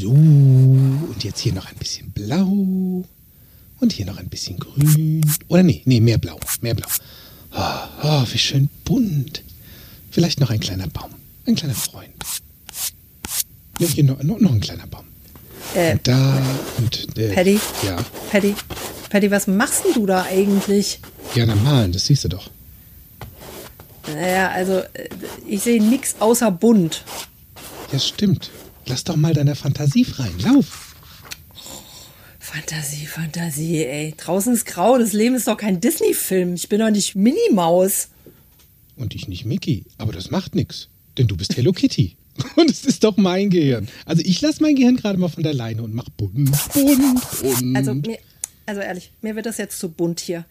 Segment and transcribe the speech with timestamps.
[0.00, 3.04] So, und jetzt hier noch ein bisschen blau.
[3.80, 5.24] Und hier noch ein bisschen grün.
[5.48, 6.86] Oder nee, nee, mehr blau, mehr blau.
[7.52, 9.42] Oh, oh, wie schön bunt.
[10.10, 11.10] Vielleicht noch ein kleiner Baum,
[11.46, 12.12] ein kleiner Freund.
[13.80, 15.04] Ja, hier noch, noch, noch ein kleiner Baum.
[15.74, 16.42] Äh, Und da
[16.78, 17.60] und äh, Paddy?
[17.84, 17.96] Ja,
[18.30, 18.54] Paddy,
[19.10, 21.00] Paddy, was machst denn du da eigentlich?
[21.34, 22.50] gerne malen, das siehst du doch.
[24.06, 25.08] Naja, also äh,
[25.46, 27.04] ich sehe nichts außer bunt.
[27.92, 28.50] Ja, stimmt.
[28.88, 30.94] Lass doch mal deiner Fantasie freien Lauf.
[32.38, 34.14] Fantasie, Fantasie, ey.
[34.16, 36.54] Draußen ist grau, das Leben ist doch kein Disney-Film.
[36.54, 38.08] Ich bin doch nicht Minimaus.
[38.96, 40.88] Und ich nicht Mickey, aber das macht nichts,
[41.18, 42.16] denn du bist Hello Kitty.
[42.56, 43.88] Und es ist doch mein Gehirn.
[44.06, 47.76] Also ich lasse mein Gehirn gerade mal von der Leine und mach bunt, bunt, bunt.
[47.76, 48.18] Also, mir,
[48.64, 50.44] also ehrlich, mir wird das jetzt zu bunt hier.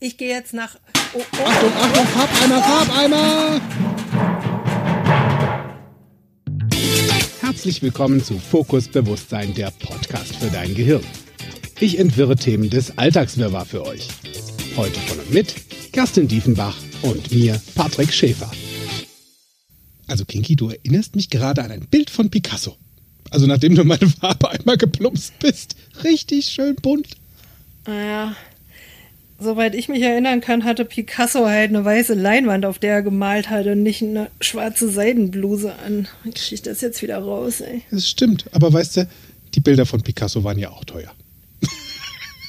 [0.00, 0.76] Ich gehe jetzt nach.
[1.14, 4.05] Oh, oh, Achtung, Achtung, Farbeimer, Farbeimer!
[7.46, 11.04] Herzlich willkommen zu Fokus Bewusstsein, der Podcast für dein Gehirn.
[11.78, 14.08] Ich entwirre Themen des Alltagswirrwarr für euch.
[14.76, 15.54] Heute von und mit
[15.92, 18.50] Kerstin Diefenbach und mir, Patrick Schäfer.
[20.08, 22.76] Also Kinky, du erinnerst mich gerade an ein Bild von Picasso.
[23.30, 25.76] Also nachdem du meine Farbe einmal geplumpst bist.
[26.02, 27.10] Richtig schön bunt.
[27.86, 28.34] Naja,
[29.38, 33.50] soweit ich mich erinnern kann, hatte Picasso halt eine weiße Leinwand, auf der er gemalt
[33.50, 36.08] hat und nicht eine schwarze Seidenbluse an.
[36.24, 37.82] Ich das jetzt wieder raus, ey?
[37.90, 39.08] Das stimmt, aber weißt du,
[39.54, 41.12] die Bilder von Picasso waren ja auch teuer.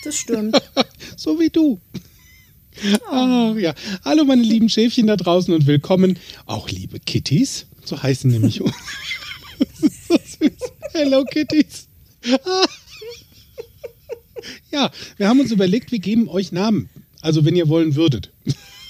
[0.03, 0.57] Das stimmt.
[1.17, 1.79] so wie du.
[3.09, 3.73] Ah, ja.
[4.05, 7.65] Hallo meine lieben Schäfchen da draußen und willkommen, auch liebe Kitties.
[7.83, 8.75] So heißen nämlich uns.
[10.07, 10.15] so.
[10.93, 11.87] Hello Kitties.
[12.45, 12.65] Ah.
[14.71, 16.89] Ja, wir haben uns überlegt, wir geben euch Namen.
[17.21, 18.31] Also wenn ihr wollen würdet.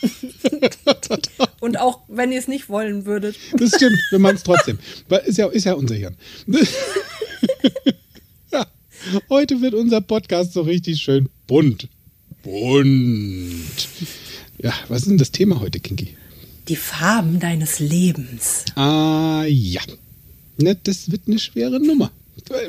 [1.60, 3.36] Und auch wenn ihr es nicht wollen würdet.
[3.58, 4.80] Das stimmt, wir machen es trotzdem.
[5.26, 6.16] Ist ja, ist ja unser Hirn.
[8.52, 8.68] ja,
[9.30, 11.88] heute wird unser Podcast so richtig schön bunt.
[12.44, 13.88] Bunt.
[14.60, 16.16] Ja, was ist denn das Thema heute, Kinky?
[16.68, 18.66] Die Farben deines Lebens.
[18.76, 19.82] Ah, ja.
[20.58, 22.12] Ne, das wird eine schwere Nummer.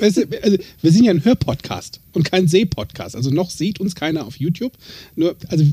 [0.00, 3.14] Weißt du, also, wir sind ja ein Hörpodcast und kein Sehpodcast.
[3.16, 4.72] Also noch sieht uns keiner auf YouTube.
[5.16, 5.64] Nur, also,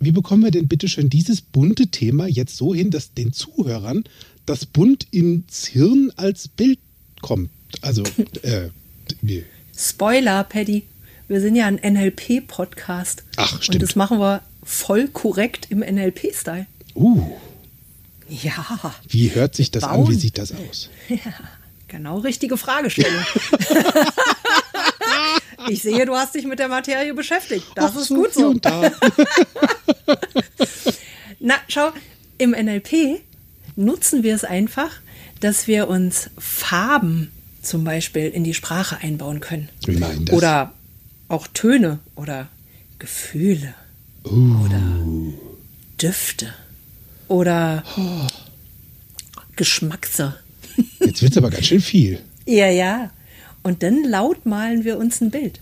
[0.00, 4.04] wie bekommen wir denn bitte schön dieses bunte Thema jetzt so hin, dass den Zuhörern
[4.46, 6.78] das bunt ins Hirn als Bild
[7.20, 7.50] kommt?
[7.82, 8.02] Also,
[8.42, 8.68] äh,
[9.76, 10.84] Spoiler, Paddy.
[11.28, 13.22] Wir sind ja ein NLP-Podcast.
[13.36, 13.82] Ach, Und stimmt.
[13.82, 16.66] das machen wir voll korrekt im NLP-Style.
[16.96, 17.22] uh,
[18.28, 20.00] Ja, wie hört sich das an?
[20.02, 20.18] Wie Bauen.
[20.18, 20.88] sieht das aus?
[21.90, 23.24] genau richtige Fragestellung.
[25.68, 27.66] ich sehe, du hast dich mit der Materie beschäftigt.
[27.74, 28.54] Das Ach, ist gut so.
[31.40, 31.90] Na, schau,
[32.38, 33.20] im NLP
[33.76, 34.90] nutzen wir es einfach,
[35.40, 39.68] dass wir uns Farben zum Beispiel in die Sprache einbauen können.
[39.84, 40.34] Wie meinen das?
[40.36, 40.72] Oder
[41.28, 42.48] auch Töne oder
[42.98, 43.74] Gefühle
[44.24, 44.66] Uh.
[44.66, 44.82] oder
[46.00, 46.52] Düfte
[47.28, 47.82] oder
[49.56, 50.36] Geschmackse.
[51.00, 52.20] Jetzt wird es aber ganz schön viel.
[52.46, 53.10] Ja, ja.
[53.62, 55.60] Und dann laut malen wir uns ein Bild.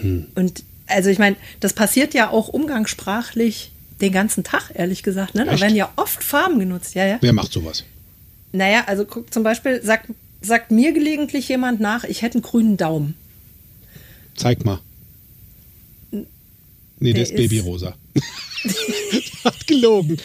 [0.00, 0.26] Hm.
[0.34, 5.34] Und also ich meine, das passiert ja auch umgangssprachlich den ganzen Tag, ehrlich gesagt.
[5.34, 5.44] Ne?
[5.44, 6.94] Da werden ja oft Farben genutzt.
[6.94, 7.18] Ja, ja.
[7.20, 7.84] Wer macht sowas?
[8.52, 10.10] Naja, also guck, zum Beispiel sagt,
[10.42, 13.14] sagt mir gelegentlich jemand nach, ich hätte einen grünen Daumen.
[14.34, 14.80] Zeig mal.
[16.10, 17.94] Nee, der Der ist Babyrosa.
[19.44, 20.18] Hat gelogen.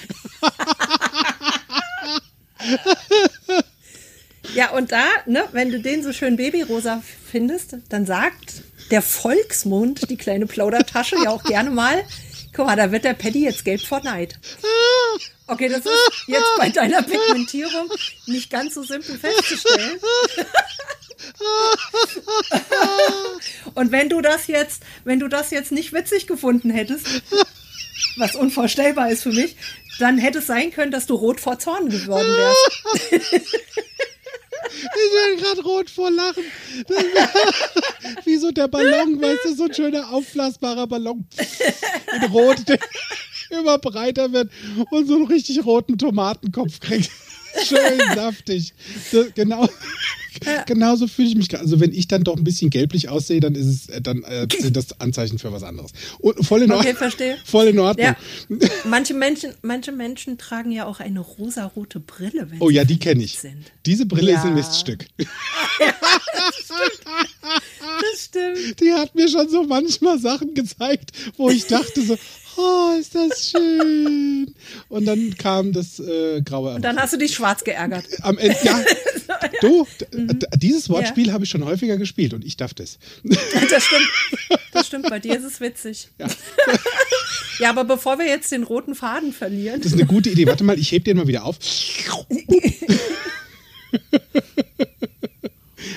[4.55, 10.09] Ja, und da, ne, wenn du den so schön babyrosa findest, dann sagt der Volksmund,
[10.09, 12.03] die kleine Plaudertasche, ja auch gerne mal,
[12.53, 14.39] guck mal, da wird der Paddy jetzt gelb vor Neid.
[15.47, 17.89] Okay, das ist jetzt bei deiner Pigmentierung
[18.25, 19.99] nicht ganz so simpel festzustellen.
[23.75, 27.07] Und wenn du das jetzt, wenn du das jetzt nicht witzig gefunden hättest,
[28.17, 29.55] was unvorstellbar ist für mich,
[29.99, 33.51] dann hätte es sein können, dass du rot vor Zorn geworden wärst.
[34.83, 36.43] Ich werde gerade rot vor Lachen.
[38.25, 41.27] Wie so der Ballon, weißt du, so ein schöner aufblasbarer Ballon.
[42.15, 42.79] In Rot, der
[43.49, 44.51] immer breiter wird
[44.91, 47.09] und so einen richtig roten Tomatenkopf kriegt.
[47.63, 48.73] Schön saftig.
[49.11, 49.67] Das, genau,
[50.65, 51.63] genauso fühle ich mich gerade.
[51.63, 54.47] Also wenn ich dann doch ein bisschen gelblich aussehe, dann ist es äh, dann äh,
[54.57, 55.91] sind das Anzeichen für was anderes.
[56.19, 56.87] Und voll in Ordnung.
[56.87, 57.37] Okay, verstehe.
[57.45, 58.05] Voll in Ordnung.
[58.07, 58.15] Ja.
[58.85, 63.23] Manche Menschen, manche Menschen tragen ja auch eine rosarote Brille, wenn Oh ja, die kenne
[63.23, 63.39] ich.
[63.39, 63.71] sind.
[63.85, 64.55] Diese Brille ist ein Ja.
[64.55, 65.05] Miststück.
[65.79, 67.01] Das stimmt.
[68.79, 72.17] Die hat mir schon so manchmal Sachen gezeigt, wo ich dachte so,
[72.57, 74.53] oh, ist das schön.
[74.89, 78.05] Und dann kam das äh, graue Und dann hast du dich schwarz geärgert.
[78.21, 78.83] Am Ende, ja.
[79.61, 82.97] Du, d- dieses Wortspiel habe ich schon häufiger gespielt und ich darf das.
[83.69, 84.07] Das stimmt.
[84.71, 86.09] Das stimmt, bei dir ist es witzig.
[86.19, 86.27] Ja.
[87.59, 89.81] Ja, aber bevor wir jetzt den roten Faden verlieren.
[89.81, 90.45] Das ist eine gute Idee.
[90.45, 91.57] Warte mal, ich heb den mal wieder auf.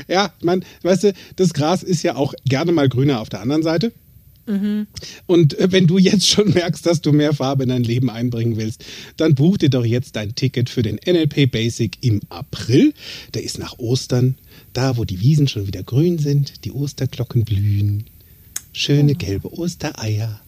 [0.09, 3.63] Ja, man, weißt du, das Gras ist ja auch gerne mal grüner auf der anderen
[3.63, 3.93] Seite.
[5.27, 8.57] Und äh, wenn du jetzt schon merkst, dass du mehr Farbe in dein Leben einbringen
[8.57, 8.85] willst,
[9.17, 12.93] dann buch dir doch jetzt dein Ticket für den NLP Basic im April.
[13.35, 14.37] Der ist nach Ostern,
[14.73, 18.05] da wo die Wiesen schon wieder grün sind, die Osterglocken blühen,
[18.73, 20.41] schöne gelbe Ostereier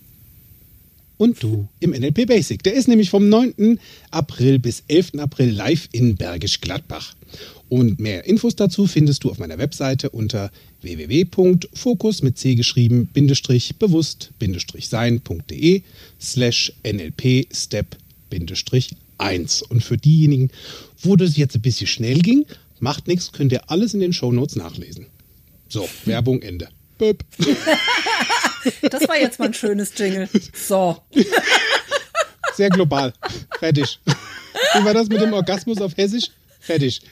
[1.22, 2.64] und du im NLP Basic.
[2.64, 3.78] Der ist nämlich vom 9.
[4.10, 5.18] April bis 11.
[5.18, 7.14] April live in Bergisch Gladbach.
[7.68, 13.76] Und mehr Infos dazu findest du auf meiner Webseite unter www.fokus mit c geschrieben bindestrich
[13.76, 15.82] bewusst bindestrich sein.de
[16.20, 17.96] slash nlp step
[18.28, 19.62] bindestrich 1.
[19.62, 20.50] Und für diejenigen,
[21.02, 22.46] wo das jetzt ein bisschen schnell ging,
[22.80, 25.06] macht nichts, könnt ihr alles in den Shownotes nachlesen.
[25.68, 26.68] So, Werbung Ende.
[26.98, 27.24] Böp.
[28.90, 30.28] Das war jetzt mal ein schönes Jingle.
[30.54, 31.02] So.
[32.54, 33.12] Sehr global.
[33.58, 34.00] Fertig.
[34.74, 36.30] Wie war das mit dem Orgasmus auf Hessisch?
[36.60, 37.02] Fertig.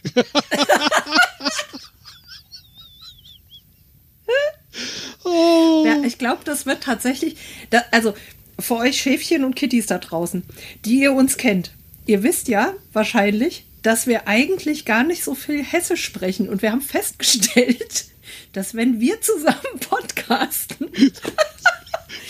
[5.24, 5.84] oh.
[5.86, 7.36] Ja, ich glaube, das wird tatsächlich.
[7.70, 8.14] Da, also
[8.58, 10.44] für euch Schäfchen und Kitties da draußen,
[10.84, 11.72] die ihr uns kennt,
[12.06, 16.48] ihr wisst ja wahrscheinlich, dass wir eigentlich gar nicht so viel Hessisch sprechen.
[16.48, 18.06] Und wir haben festgestellt,
[18.52, 20.90] dass wenn wir zusammen podcasten,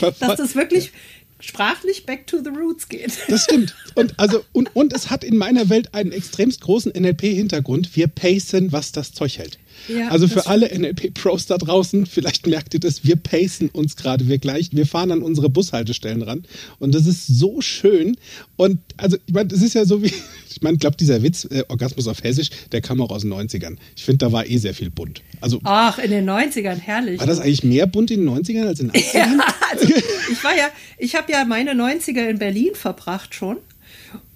[0.00, 0.92] dass das wirklich
[1.40, 3.18] sprachlich back to the roots geht.
[3.28, 3.74] Das stimmt.
[3.94, 7.96] Und, also, und, und es hat in meiner Welt einen extremst großen NLP-Hintergrund.
[7.96, 9.58] Wir pacen, was das Zeug hält.
[9.88, 14.28] Ja, also für alle NLP-Pros da draußen, vielleicht merkt ihr das, wir pacen uns gerade,
[14.28, 16.44] wir gleich, wir fahren an unsere Bushaltestellen ran.
[16.78, 18.16] Und das ist so schön.
[18.56, 20.12] Und also, ich meine, das ist ja so wie,
[20.50, 23.32] ich meine, ich glaube, dieser Witz, äh, Orgasmus auf Hessisch, der kam auch aus den
[23.32, 23.76] 90ern.
[23.96, 25.22] Ich finde, da war eh sehr viel bunt.
[25.40, 27.18] Also, Ach, in den 90ern, herrlich.
[27.18, 29.14] war das eigentlich mehr bunt in den 90ern als in den 80ern?
[29.14, 29.86] Ja, also
[30.30, 30.68] ich war ja,
[30.98, 33.56] ich habe ja meine 90er in Berlin verbracht schon.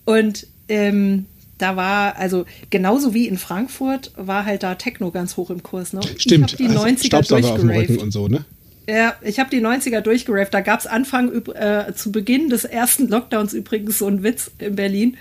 [0.04, 1.26] Und ähm,
[1.58, 5.92] da war, also genauso wie in Frankfurt, war halt da Techno ganz hoch im Kurs.
[5.92, 6.00] Ne?
[6.16, 8.02] Stimmt, Ich habe die also 90er Staubsauger auf dem Rücken durchgeraved.
[8.02, 8.44] und so, ne?
[8.88, 10.52] Ja, ich habe die 90er durchgeraved.
[10.52, 14.76] Da gab es Anfang, äh, zu Beginn des ersten Lockdowns übrigens so einen Witz in
[14.76, 15.16] Berlin.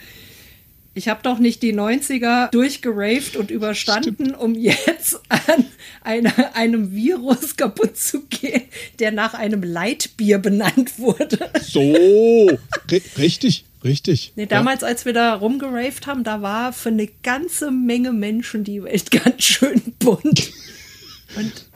[0.96, 5.66] Ich habe doch nicht die 90er durchgeraved und überstanden, um jetzt an
[6.02, 8.64] eine, einem Virus kaputt zu gehen,
[9.00, 11.50] der nach einem Leitbier benannt wurde.
[11.62, 11.80] So,
[12.90, 14.34] ri- richtig, richtig.
[14.36, 18.84] Nee, damals, als wir da rumgeraved haben, da war für eine ganze Menge Menschen die
[18.84, 20.52] Welt ganz schön bunt.
[21.36, 21.70] Und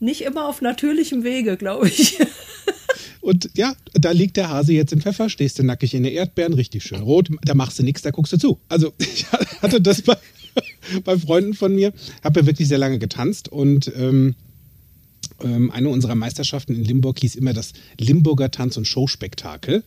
[0.00, 2.18] nicht immer auf natürlichem Wege, glaube ich.
[3.20, 6.52] Und ja, da liegt der Hase jetzt im Pfeffer, stehst du nackig in den Erdbeeren,
[6.52, 8.60] richtig schön rot, da machst du nichts, da guckst du zu.
[8.68, 9.26] Also ich
[9.62, 10.16] hatte das bei,
[11.02, 14.36] bei Freunden von mir, habe ja wirklich sehr lange getanzt und ähm,
[15.42, 19.82] ähm, eine unserer Meisterschaften in Limburg hieß immer das Limburger Tanz- und Showspektakel.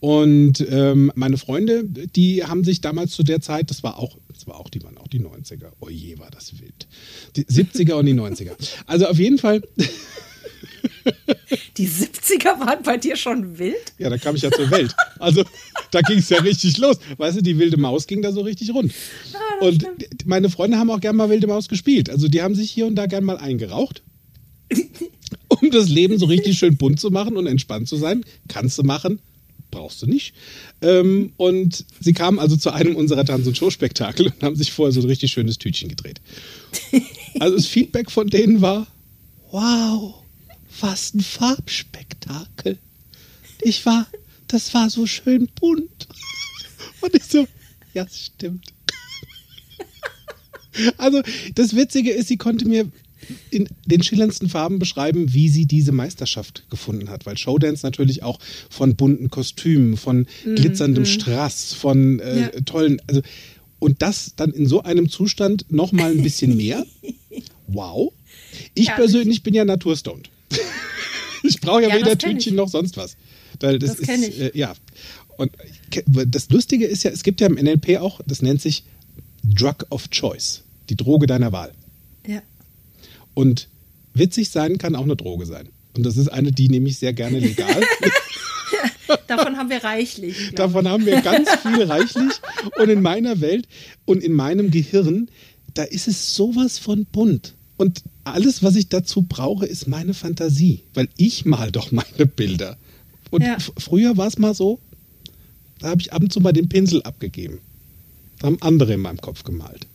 [0.00, 4.46] Und ähm, meine Freunde, die haben sich damals zu der Zeit, das war auch, das
[4.46, 5.72] war auch, die waren auch die 90er.
[5.80, 6.88] Oh je, war das wild.
[7.36, 8.52] Die 70er und die 90er.
[8.86, 9.62] Also auf jeden Fall,
[11.76, 13.92] Die 70er waren bei dir schon wild?
[13.98, 14.94] Ja, da kam ich ja zur Welt.
[15.18, 15.44] Also
[15.90, 16.98] da ging es ja richtig los.
[17.16, 18.92] Weißt du, die wilde Maus ging da so richtig rund.
[19.60, 19.86] und
[20.26, 22.10] meine Freunde haben auch gern mal wilde Maus gespielt.
[22.10, 24.02] Also die haben sich hier und da gern mal eingeraucht.
[25.48, 28.24] um das Leben so richtig schön bunt zu machen und entspannt zu sein.
[28.48, 29.20] Kannst du machen,
[29.70, 30.34] brauchst du nicht.
[30.82, 34.92] Ähm, und sie kamen also zu einem unserer Tanz- und Showspektakel und haben sich vorher
[34.92, 36.20] so ein richtig schönes Tütchen gedreht.
[37.38, 38.88] Also das Feedback von denen war,
[39.52, 40.16] wow,
[40.80, 42.76] was ein Farbspektakel.
[43.62, 44.08] Ich war,
[44.48, 46.08] das war so schön bunt.
[47.00, 47.46] Und ich so,
[47.94, 48.72] ja, das stimmt.
[50.98, 51.22] Also
[51.54, 52.90] das Witzige ist, sie konnte mir
[53.50, 57.26] in den schillerndsten Farben beschreiben, wie sie diese Meisterschaft gefunden hat.
[57.26, 62.48] Weil Showdance natürlich auch von bunten Kostümen, von glitzerndem Strass, von äh, Ja.
[62.64, 63.22] tollen, also
[63.78, 66.84] und das dann in so einem Zustand noch mal ein bisschen mehr.
[67.72, 68.12] Wow.
[68.74, 68.96] Ich Herrlich.
[69.12, 70.28] persönlich bin ja naturstoned.
[71.44, 72.56] ich brauche ja, Ja, weder Tütchen ich.
[72.56, 73.16] noch sonst was.
[73.60, 74.40] Weil das, Das ist, ich.
[74.40, 74.74] Äh, ja.
[75.36, 75.52] Und
[75.92, 78.82] ke- das Lustige ist ja, es gibt ja im NLP auch, das nennt sich
[79.44, 81.70] Drug of Choice, die Droge deiner Wahl.
[83.34, 83.68] Und
[84.14, 85.68] witzig sein kann auch eine Droge sein.
[85.96, 87.80] Und das ist eine, die nehme ich sehr gerne legal.
[89.26, 90.52] Davon haben wir reichlich.
[90.54, 92.32] Davon haben wir ganz viel reichlich.
[92.78, 93.66] Und in meiner Welt
[94.04, 95.28] und in meinem Gehirn,
[95.74, 97.54] da ist es sowas von bunt.
[97.76, 102.76] Und alles, was ich dazu brauche, ist meine Fantasie, weil ich mal doch meine Bilder.
[103.30, 103.56] Und Ja.
[103.78, 104.78] früher war es mal so,
[105.80, 107.58] da habe ich ab und zu mal den Pinsel abgegeben.
[108.38, 109.86] Da haben andere in meinem Kopf gemalt.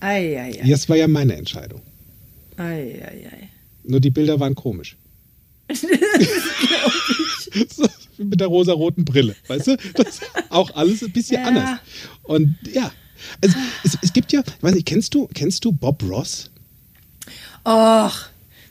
[0.00, 0.68] Ei, ei, ei.
[0.68, 1.82] Das war ja meine Entscheidung.
[2.60, 3.48] Ei, ei, ei.
[3.84, 4.96] Nur die Bilder waren komisch.
[7.70, 7.86] so,
[8.18, 9.76] mit der rosaroten Brille, weißt du?
[9.94, 11.48] Das auch alles ein bisschen Ja.
[11.48, 11.78] anders.
[12.24, 12.92] Und ja,
[13.42, 16.50] also, es, es gibt ja, ich weiß nicht, kennst du, kennst du Bob Ross?
[17.64, 18.12] Och,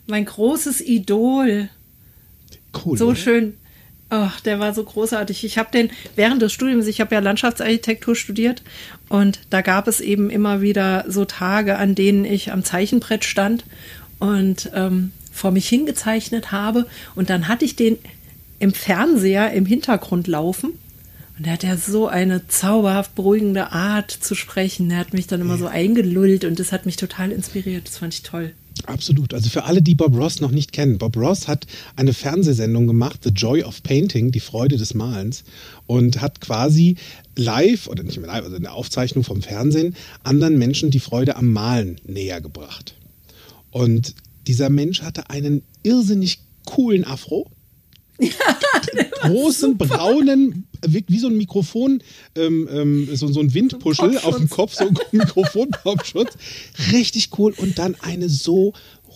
[0.08, 1.70] mein großes Idol.
[2.86, 2.98] Cool.
[2.98, 3.16] So oder?
[3.16, 3.54] schön.
[4.12, 5.44] Ach, der war so großartig.
[5.44, 8.64] Ich habe den während des Studiums, ich habe ja Landschaftsarchitektur studiert
[9.08, 13.66] und da gab es eben immer wieder so Tage, an denen ich am Zeichenbrett stand
[14.18, 17.98] und ähm, vor mich hingezeichnet habe und dann hatte ich den
[18.58, 20.74] im Fernseher im Hintergrund laufen
[21.38, 24.92] und er hat ja so eine zauberhaft beruhigende Art zu sprechen.
[24.92, 27.88] Er hat mich dann immer so eingelullt und das hat mich total inspiriert.
[27.88, 28.54] Das fand ich toll.
[28.86, 29.34] Absolut.
[29.34, 33.22] Also für alle, die Bob Ross noch nicht kennen, Bob Ross hat eine Fernsehsendung gemacht,
[33.24, 35.44] The Joy of Painting, die Freude des Malens,
[35.86, 36.96] und hat quasi
[37.36, 41.52] live, oder nicht mehr live, also eine Aufzeichnung vom Fernsehen, anderen Menschen die Freude am
[41.52, 42.96] Malen näher gebracht.
[43.72, 44.16] Und
[44.48, 47.50] dieser Mensch hatte einen irrsinnig coolen Afro.
[49.22, 52.02] großen braunen, wie, wie so ein Mikrofon,
[52.36, 56.34] ähm, ähm, so, so ein Windpuschel auf dem Kopf, so ein Mikrofonpopschutz.
[56.92, 57.54] Richtig cool.
[57.58, 58.74] Und dann eine so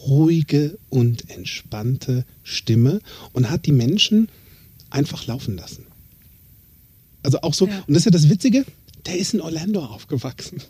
[0.08, 3.00] ruhige und entspannte Stimme
[3.32, 4.30] und hat die Menschen
[4.90, 5.86] einfach laufen lassen.
[7.24, 7.84] Also auch so, Ja.
[7.88, 8.66] und das ist ja das Witzige,
[9.06, 10.62] der ist in Orlando aufgewachsen.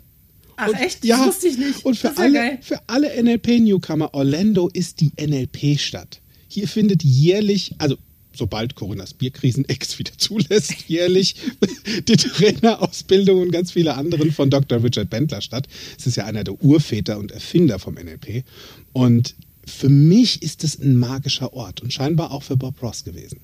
[0.56, 1.04] Ach Und- echt?
[1.04, 1.18] Ja.
[1.18, 1.84] Das wusste ich nicht.
[1.84, 2.58] Und für ja alle, geil.
[2.62, 6.20] für alle NLP-Newcomer, Orlando ist die NLP-Stadt.
[6.46, 7.96] Hier findet jährlich, also
[8.36, 11.36] sobald Coronas Bierkrisen-Ex wieder zulässt, jährlich
[12.08, 14.82] die Trainerausbildung und ganz viele anderen von Dr.
[14.82, 15.68] Richard Bentler statt.
[15.98, 18.44] Es ist ja einer der Urväter und Erfinder vom NLP.
[18.92, 19.34] Und
[19.66, 23.40] für mich ist es ein magischer Ort und scheinbar auch für Bob Ross gewesen.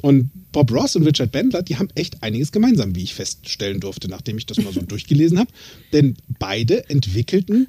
[0.00, 4.08] Und Bob Ross und Richard Bendler, die haben echt einiges gemeinsam, wie ich feststellen durfte,
[4.08, 5.50] nachdem ich das mal so durchgelesen habe.
[5.92, 7.66] Denn beide entwickelten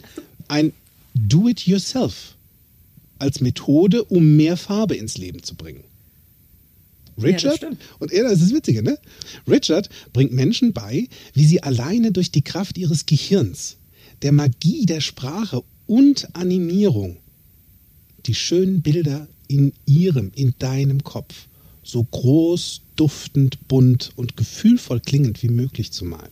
[0.47, 0.73] ein
[1.15, 2.35] Do-it-yourself
[3.17, 5.83] als Methode, um mehr Farbe ins Leben zu bringen.
[7.23, 7.77] Richard, stimmt.
[7.99, 8.97] und er, das ist das Witzige, ne?
[9.47, 13.77] Richard bringt Menschen bei, wie sie alleine durch die Kraft ihres Gehirns,
[14.21, 17.17] der Magie der Sprache und Animierung
[18.25, 21.47] die schönen Bilder in ihrem, in deinem Kopf
[21.83, 26.29] so groß, duftend, bunt und gefühlvoll klingend wie möglich zu malen.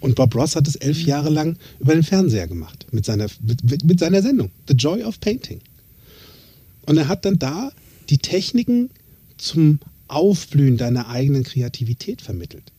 [0.00, 3.84] Und Bob Ross hat es elf Jahre lang über den Fernseher gemacht, mit seiner, mit,
[3.84, 5.60] mit seiner Sendung, The Joy of Painting.
[6.86, 7.72] Und er hat dann da
[8.10, 8.90] die Techniken
[9.44, 12.72] zum Aufblühen deiner eigenen Kreativität vermittelt.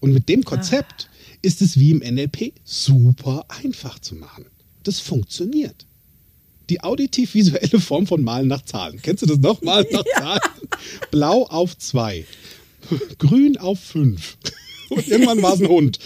[0.00, 1.08] Und mit dem Konzept
[1.42, 4.46] ist es wie im NLP super einfach zu machen.
[4.82, 5.86] Das funktioniert.
[6.68, 9.00] Die auditiv-visuelle Form von Malen nach Zahlen.
[9.02, 9.62] Kennst du das noch?
[9.62, 10.40] Malen nach Zahlen.
[11.10, 12.26] Blau auf zwei,
[13.18, 14.36] grün auf fünf.
[14.90, 15.98] Und irgendwann war es ein Hund.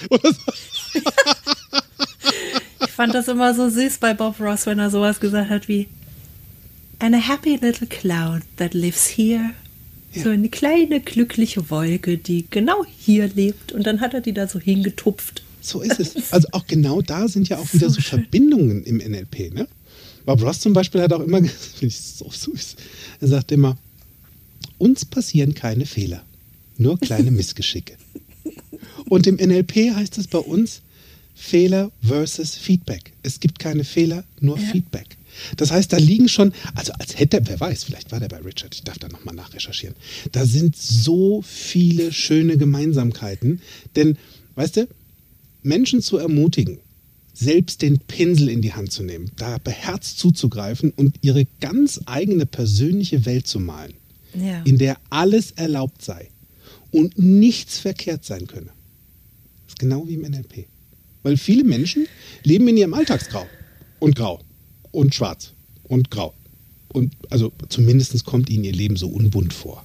[2.85, 5.89] Ich fand das immer so süß bei Bob Ross, wenn er sowas gesagt hat wie
[7.01, 9.55] And a happy little cloud that lives here.
[10.15, 13.73] So eine kleine glückliche Wolke, die genau hier lebt.
[13.73, 15.43] Und dann hat er die da so hingetupft.
[15.61, 16.15] So ist es.
[16.33, 18.01] Also auch genau da sind ja auch wieder So so.
[18.01, 19.53] Verbindungen im NLP.
[19.53, 19.69] Ne?
[20.25, 22.77] Bob Ross zum Beispiel hat auch immer, das finde ich so süß,
[23.21, 23.77] er sagt immer,
[24.79, 26.23] uns passieren keine Fehler,
[26.79, 27.95] nur kleine Missgeschicke.
[29.09, 30.81] Und im NLP heißt es bei uns
[31.35, 33.13] Fehler versus Feedback.
[33.23, 34.67] Es gibt keine Fehler, nur Ja.
[34.73, 35.17] Feedback.
[35.57, 38.75] Das heißt, da liegen schon, also als hätte, wer weiß, vielleicht war der bei Richard,
[38.75, 39.97] ich darf da nochmal nachrecherchieren.
[40.33, 43.61] Da sind so viele schöne Gemeinsamkeiten.
[43.97, 44.17] Denn,
[44.55, 44.89] weißt du,
[45.63, 46.79] Menschen zu ermutigen,
[47.35, 52.47] selbst den Pinsel in die Hand zu nehmen, da beherzt zuzugreifen und ihre ganz eigene
[52.47, 53.95] persönliche Welt zu malen,
[54.35, 54.63] Ja.
[54.65, 56.31] in der alles erlaubt sei
[56.91, 58.71] und nichts verkehrt sein könne.
[59.67, 60.67] Das ist genau wie im NLP.
[61.23, 62.07] Weil viele Menschen
[62.43, 63.47] leben in ihrem Alltagsgrau
[64.01, 64.41] und grau
[64.99, 65.53] und schwarz
[65.85, 66.35] und grau.
[66.93, 69.85] Und also zumindest kommt ihnen ihr Leben so unbunt vor.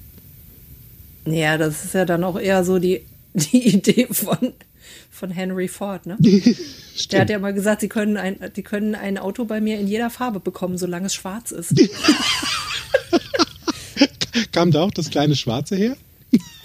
[1.26, 3.04] Ja, das ist ja dann auch eher so die,
[3.34, 4.54] die Idee von,
[5.12, 6.18] von Henry Ford, ne?
[7.12, 9.88] Der hat ja mal gesagt, sie können ein, die können ein Auto bei mir in
[9.88, 11.74] jeder Farbe bekommen, solange es schwarz ist.
[14.52, 15.96] Kam da auch das kleine Schwarze her?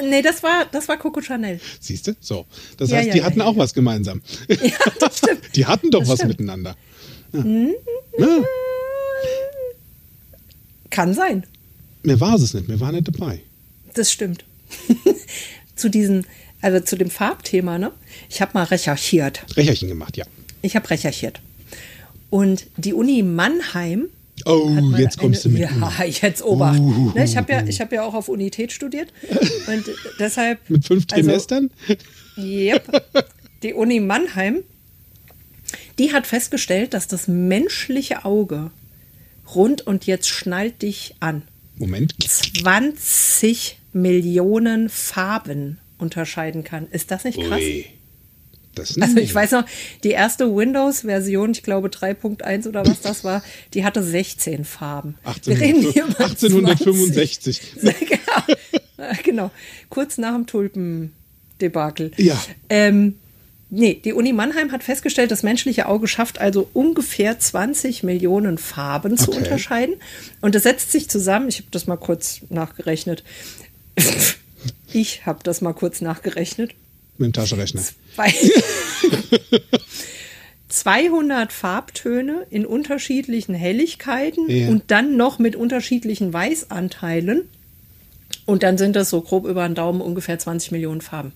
[0.03, 1.61] nee, das war, das war Coco Chanel.
[1.81, 2.17] Siehst du?
[2.21, 2.47] So.
[2.79, 4.23] Das Ja, heißt, ja, die ja, hatten auch was gemeinsam.
[4.49, 4.57] Ja,
[5.01, 5.41] das stimmt.
[5.57, 6.33] Die hatten doch Das was stimmt.
[6.33, 6.77] miteinander.
[7.33, 7.45] Ja.
[8.19, 8.43] Ja,
[10.91, 11.45] Kann sein.
[12.03, 13.41] mir war es nicht, mir war nicht dabei.
[13.95, 14.45] Das stimmt.
[15.77, 16.25] zu diesem,
[16.61, 17.93] also zu dem Farbthema, ne?
[18.29, 19.45] Ich habe mal recherchiert.
[19.57, 20.25] Recherchen gemacht, ja.
[20.63, 21.41] Ich habe recherchiert.
[22.31, 24.09] Und die Uni Mannheim
[24.45, 25.71] Oh, jetzt kommst eine, du mit.
[25.71, 26.79] Ja, jetzt Obacht.
[26.79, 27.13] Uh.
[27.15, 29.13] Ne, ich habe ja, ich hab ja auch auf Unität studiert.
[29.67, 29.85] Und
[30.19, 30.59] deshalb.
[30.69, 31.71] Mit fünf also, Trimestern?
[32.37, 33.27] Yep.
[33.63, 34.63] Die Uni Mannheim,
[35.99, 38.71] die hat festgestellt, dass das menschliche Auge
[39.55, 41.43] rund und jetzt schnallt dich an.
[41.77, 42.15] Moment.
[42.21, 46.89] 20 Millionen Farben unterscheiden kann.
[46.91, 47.61] Ist das nicht krass?
[47.61, 47.87] Ui.
[48.75, 49.65] Das Also ich weiß noch,
[50.05, 53.43] die erste Windows-Version, ich glaube 3.1 oder was das war,
[53.75, 55.17] die hatte 16 Farben.
[55.45, 57.61] Wir reden hier über 1865.
[57.81, 58.09] 20.
[58.09, 59.13] genau.
[59.25, 59.51] genau.
[59.89, 62.13] Kurz nach dem Tulpendebakel.
[62.17, 62.41] Ja.
[62.69, 63.17] Ähm,
[63.71, 69.17] nee, die Uni Mannheim hat festgestellt, das menschliche Auge schafft also ungefähr 20 Millionen Farben
[69.17, 69.39] zu Okay.
[69.39, 69.97] unterscheiden.
[70.41, 73.23] Und das setzt sich zusammen, ich habe das mal kurz nachgerechnet.
[74.93, 76.73] ich habe das mal kurz nachgerechnet.
[77.19, 77.83] Mit dem Taschenrechner.
[78.15, 78.35] Zwei-
[80.69, 84.69] 200 Farbtöne in unterschiedlichen Helligkeiten Ja.
[84.69, 87.49] und dann noch mit unterschiedlichen Weißanteilen.
[88.45, 91.33] Und dann sind das so grob über den Daumen ungefähr 20 Millionen Farben.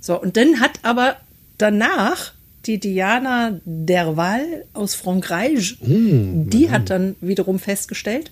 [0.00, 1.16] So, und dann hat aber
[1.58, 2.32] danach
[2.66, 8.30] die Diana Derval aus Frankreich, die hat dann wiederum festgestellt,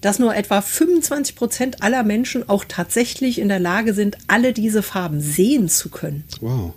[0.00, 4.82] dass nur etwa 25 Prozent aller Menschen auch tatsächlich in der Lage sind, alle diese
[4.82, 6.24] Farben sehen zu können.
[6.40, 6.74] Wow.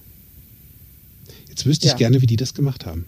[1.47, 1.97] Jetzt wüsste ich Ja.
[1.97, 3.05] gerne, wie die das gemacht haben.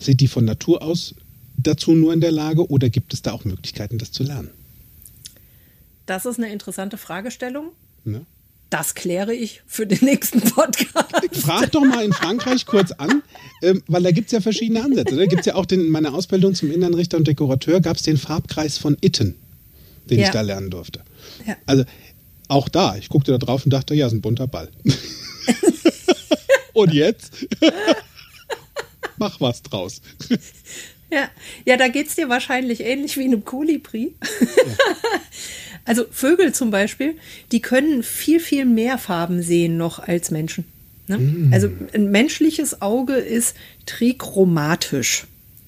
[0.00, 1.14] Sind die von Natur aus
[1.56, 4.50] dazu nur in der Lage oder gibt es da auch Möglichkeiten, das zu lernen?
[6.06, 7.68] Das ist eine interessante Fragestellung.
[8.04, 8.24] Ne?
[8.74, 11.14] Das kläre ich für den nächsten Podcast.
[11.30, 13.22] Frag doch mal in Frankreich kurz an,
[13.62, 15.14] ähm, weil da gibt es ja verschiedene Ansätze.
[15.14, 18.02] Da gibt es ja auch den, in meiner Ausbildung zum Innenrichter und Dekorateur gab es
[18.02, 19.36] den Farbkreis von Itten,
[20.10, 20.24] den Ja.
[20.26, 21.02] ich da lernen durfte.
[21.46, 21.56] Ja.
[21.66, 21.84] Also
[22.48, 24.68] auch da, ich guckte da drauf und dachte, ja, ist ein bunter Ball.
[26.72, 27.30] und jetzt?
[29.18, 30.02] Mach was draus.
[31.14, 31.30] Ja,
[31.64, 34.14] ja da geht es dir wahrscheinlich ähnlich wie einem Kolibri.
[35.84, 37.16] also Vögel zum Beispiel,
[37.52, 40.64] die können viel, viel mehr Farben sehen noch als Menschen.
[41.06, 41.18] Ne?
[41.18, 41.52] Mm.
[41.52, 43.54] Also ein menschliches Auge ist
[43.86, 45.26] trichromatisch,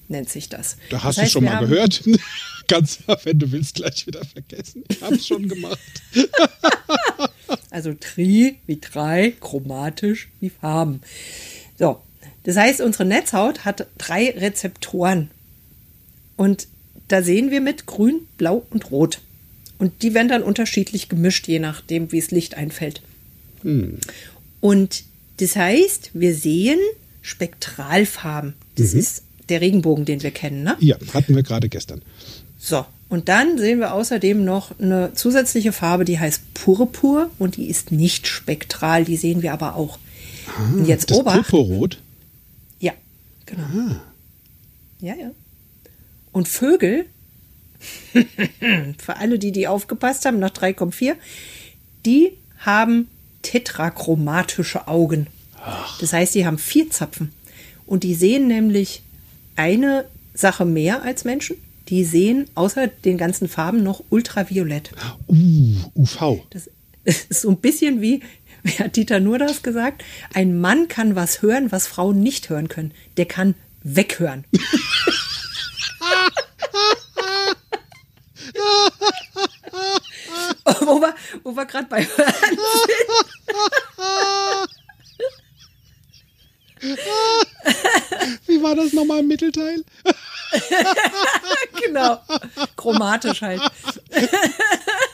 [0.09, 0.77] nennt sich das.
[0.89, 2.03] Da hast das du schon mal gehört.
[2.67, 4.83] Kannst du, wenn du willst, gleich wieder vergessen.
[4.89, 5.79] Ich hab's schon gemacht.
[7.69, 11.01] Also tri wie drei, chromatisch wie Farben.
[11.77, 12.01] So,
[12.43, 15.29] das heißt, unsere Netzhaut hat drei Rezeptoren.
[16.37, 16.67] Und
[17.09, 19.19] da sehen wir mit grün, blau und rot.
[19.79, 23.01] Und die werden dann unterschiedlich gemischt, je nachdem, wie es Licht einfällt.
[24.61, 25.03] Und
[25.37, 26.79] das heißt, wir sehen
[27.21, 28.53] Spektralfarben.
[28.75, 30.75] Das ist der Regenbogen, den wir kennen, ne?
[30.79, 32.01] Ja, hatten wir gerade gestern.
[32.57, 37.67] So, und dann sehen wir außerdem noch eine zusätzliche Farbe, die heißt Purpur und die
[37.67, 39.99] ist nicht spektral, die sehen wir aber auch.
[40.73, 41.47] und jetzt Das Obacht.
[41.47, 41.99] Purpurrot.
[42.79, 42.93] Ja,
[43.45, 43.95] genau.
[44.99, 45.31] Ja, ja.
[46.37, 47.07] Und Vögel,
[48.99, 51.15] für alle, die die aufgepasst haben, nach 3,4,
[52.05, 53.07] die haben
[53.41, 55.25] tetrachromatische Augen.
[55.99, 57.33] Das heißt, die haben vier Zapfen.
[57.87, 59.01] Und die sehen nämlich
[59.55, 61.55] eine Sache mehr als Menschen.
[61.89, 64.91] Die sehen außer den ganzen Farben noch ultraviolett.
[65.27, 66.43] Uh, UV.
[66.51, 66.69] Das
[67.03, 68.21] ist so ein bisschen wie,
[68.61, 70.03] wie hat Dieter nur das gesagt?
[70.35, 72.91] Ein Mann kann was hören, was Frauen nicht hören können.
[73.17, 74.43] Der kann weghören.
[80.81, 82.57] wo wir, wo wir gerade bei Hören
[88.45, 89.83] Wie war das nochmal im Mittelteil?
[91.85, 92.19] genau.
[92.75, 93.61] Chromatisch halt.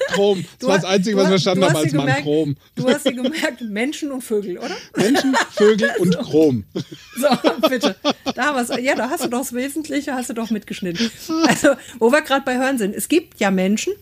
[0.09, 0.45] Chrom.
[0.59, 2.05] Das war das Einzige, was ich verstanden du habe hast als Mann.
[2.05, 2.55] gemerkt- Chrom.
[2.75, 4.75] Du hast dir gemerkt, Menschen und Vögel, oder?
[4.95, 6.63] Menschen, Vögel und Chrom.
[6.73, 7.95] So, bitte.
[8.35, 8.81] Da haben wir's.
[8.83, 11.09] Ja, da hast du doch das Wesentliche, hast du doch mitgeschnitten.
[11.47, 12.93] Also, wo wir gerade bei Hören sind.
[12.95, 13.93] Es gibt ja Menschen,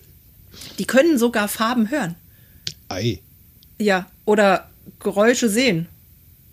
[0.80, 2.16] die können sogar Farben hören.
[2.90, 3.20] Ei.
[3.80, 4.70] Ja, oder
[5.00, 5.88] Geräusche sehen.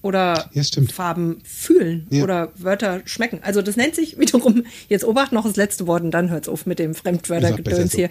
[0.01, 0.63] Oder Ja.
[0.93, 2.23] Farben fühlen Ja.
[2.23, 3.41] oder Wörter schmecken.
[3.43, 6.67] Also das nennt sich wiederum, jetzt obacht noch das letzte Wort und dann hört's auf
[6.67, 7.99] mit dem Fremdwörtergedöns so.
[7.99, 8.11] hier.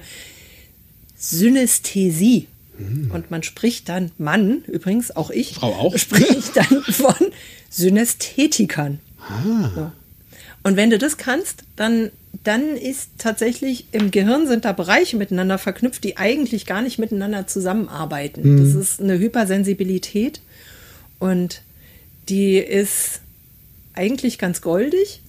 [1.17, 2.47] Synästhesie.
[3.11, 5.97] Und man spricht dann, Mann, übrigens, auch ich, Frau auch?
[5.97, 7.15] spricht dann von
[7.71, 8.99] Synästhetikern.
[9.73, 9.91] So.
[10.63, 12.11] Und wenn du das kannst, dann,
[12.43, 17.47] dann ist tatsächlich im Gehirn sind da Bereiche miteinander verknüpft, die eigentlich gar nicht miteinander
[17.47, 18.57] zusammenarbeiten.
[18.57, 20.41] Das ist eine Hypersensibilität
[21.17, 21.61] und
[22.29, 23.21] die ist
[23.93, 25.21] eigentlich ganz goldig,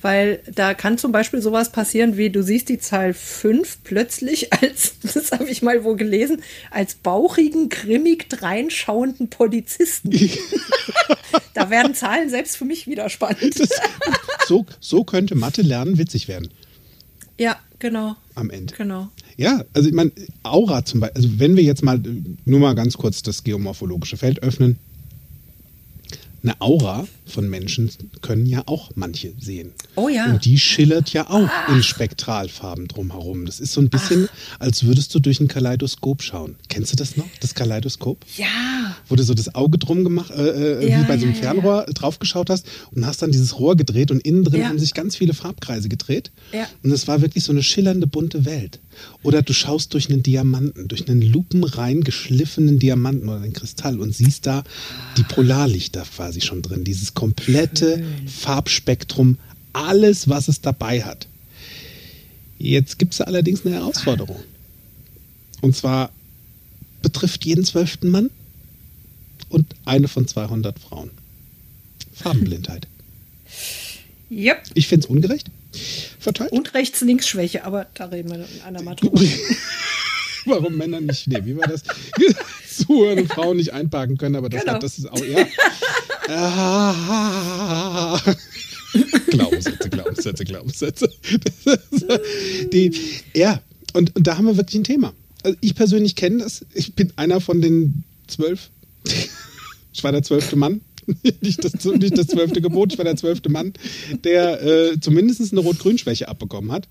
[0.00, 4.94] weil da kann zum Beispiel sowas passieren, wie du siehst die Zahl 5 plötzlich als,
[5.02, 10.10] das habe ich mal wo gelesen, als bauchigen, grimmig dreinschauenden Polizisten.
[11.54, 13.58] da werden Zahlen selbst für mich wieder spannend.
[13.58, 13.70] Das,
[14.46, 16.50] so, so könnte Mathe lernen witzig werden.
[17.38, 18.14] Ja, genau.
[18.34, 18.74] Am Ende.
[18.74, 19.08] Genau.
[19.36, 22.00] Ja, also ich meine, Aura zum Beispiel, also wenn wir jetzt mal
[22.44, 24.78] nur mal ganz kurz das geomorphologische Feld öffnen,
[26.44, 29.72] eine Aura von Menschen können ja auch manche sehen.
[29.96, 30.26] Oh ja.
[30.26, 33.46] Und die schillert ja auch in Spektralfarben drumherum.
[33.46, 34.60] Das ist so ein bisschen, Ach.
[34.60, 36.56] als würdest du durch ein Kaleidoskop schauen.
[36.68, 38.24] Kennst du das noch, das Kaleidoskop?
[38.36, 38.46] Ja.
[39.08, 41.40] Wo du so das Auge drum gemacht, äh, äh ja, wie bei so einem ja,
[41.40, 41.92] Fernrohr ja.
[41.92, 45.32] draufgeschaut hast und hast dann dieses Rohr gedreht und innen drin haben sich ganz viele
[45.32, 46.30] Farbkreise gedreht.
[46.52, 46.66] Ja.
[46.82, 48.80] Und es war wirklich so eine schillernde, bunte Welt.
[49.22, 54.14] Oder du schaust durch einen Diamanten, durch einen lupenrein geschliffenen Diamanten oder einen Kristall und
[54.14, 54.64] siehst da
[55.16, 56.84] die Polarlichter quasi schon drin.
[56.84, 58.28] Dieses komplette Schön.
[58.28, 59.38] Farbspektrum,
[59.72, 61.26] alles, was es dabei hat.
[62.58, 64.40] Jetzt gibt es allerdings eine Herausforderung.
[65.60, 66.10] Und zwar
[67.02, 68.30] betrifft jeden zwölften Mann
[69.48, 71.10] und eine von 200 Frauen.
[72.12, 72.86] Farbenblindheit.
[74.30, 74.70] Yep.
[74.72, 75.50] Ich finde es ungerecht
[76.18, 76.52] verteilt.
[76.52, 79.20] Und Rechts-Links-Schwäche, aber da reden wir in einer Mal drüber.
[80.46, 81.82] Warum Männer nicht, nee, wie war das?
[82.68, 84.74] Zuhören und Frauen nicht einparken können, aber das, genau.
[84.74, 85.46] hat, das ist auch, ja.
[89.30, 91.10] Glaubenssätze, Glaubenssätze, Glaubenssätze.
[92.72, 92.92] Die,
[93.34, 93.60] ja,
[93.94, 95.12] und, und da haben wir wirklich ein Thema.
[95.42, 96.64] Also ich persönlich kenne das.
[96.74, 98.70] Ich bin einer von den zwölf.
[99.92, 100.80] Ich war der zwölfte Mann
[101.40, 103.72] nicht, das, nicht das zwölfte Gebot, ich war der zwölfte Mann,
[104.24, 106.88] der äh, zumindest eine Rot-Grün-Schwäche abbekommen hat.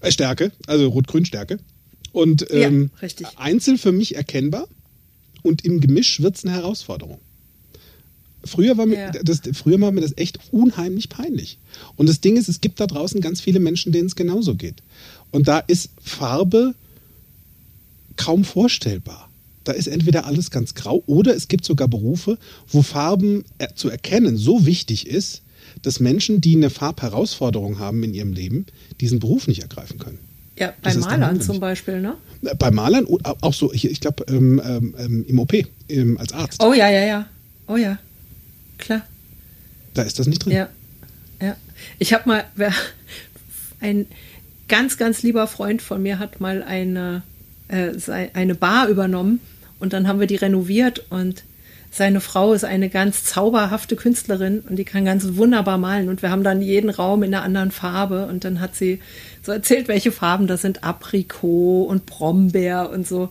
[0.00, 1.58] Äh, Stärke, also Rot-Grün-Stärke.
[2.12, 4.68] Und ähm, ja, einzeln für mich erkennbar
[5.42, 7.18] und im Gemisch wird es eine Herausforderung.
[8.44, 9.10] Früher war, mir, ja.
[9.10, 11.58] das, früher war mir das echt unheimlich peinlich.
[11.96, 14.76] Und das Ding ist, es gibt da draußen ganz viele Menschen, denen es genauso geht.
[15.30, 16.74] Und da ist Farbe
[18.16, 19.30] kaum vorstellbar.
[19.64, 24.36] Da ist entweder alles ganz grau oder es gibt sogar Berufe, wo Farben zu erkennen
[24.36, 25.42] so wichtig ist,
[25.82, 28.66] dass Menschen, die eine Farbherausforderung haben in ihrem Leben,
[29.00, 30.18] diesen Beruf nicht ergreifen können.
[30.56, 32.16] Ja, bei Malern zum Beispiel, ne?
[32.58, 33.06] Bei Malern,
[33.40, 34.62] auch so, ich, ich glaube, ähm,
[34.98, 35.52] ähm, im OP,
[35.88, 36.62] ähm, als Arzt.
[36.62, 37.26] Oh ja, ja, ja.
[37.66, 37.98] Oh ja,
[38.78, 39.02] klar.
[39.94, 40.52] Da ist das nicht drin.
[40.52, 40.68] Ja,
[41.40, 41.56] ja.
[41.98, 42.44] Ich habe mal,
[43.80, 44.06] ein
[44.68, 47.22] ganz, ganz lieber Freund von mir hat mal eine,
[47.68, 47.92] äh,
[48.32, 49.40] eine Bar übernommen
[49.84, 51.44] und dann haben wir die renoviert und
[51.90, 56.08] seine Frau ist eine ganz zauberhafte Künstlerin und die kann ganz wunderbar malen.
[56.08, 58.26] Und wir haben dann jeden Raum in einer anderen Farbe.
[58.26, 58.98] Und dann hat sie
[59.44, 63.30] so erzählt, welche Farben das sind: Aprikot und Brombeer und so.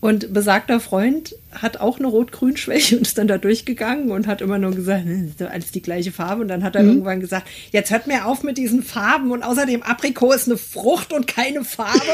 [0.00, 4.58] Und besagter Freund hat auch eine Rot-Grün-Schwäche und ist dann da durchgegangen und hat immer
[4.58, 6.42] nur gesagt, ist alles die gleiche Farbe.
[6.42, 6.90] Und dann hat er mhm.
[6.90, 11.14] irgendwann gesagt, jetzt hört mir auf mit diesen Farben und außerdem Aprikot ist eine Frucht
[11.14, 12.04] und keine Farbe.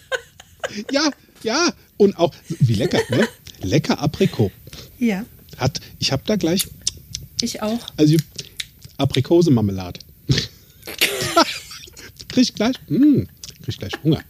[0.92, 1.10] ja,
[1.42, 3.28] ja, und auch, wie lecker, ne?
[3.62, 4.50] Lecker Aprikot.
[4.98, 5.24] Ja.
[5.56, 6.66] Hat, ich habe da gleich.
[7.40, 7.86] Ich auch.
[7.96, 8.16] Also
[8.96, 10.00] Aprikosemarmelade.
[12.28, 13.28] krieg gleich, mh, hm,
[13.62, 14.22] krieg gleich Hunger.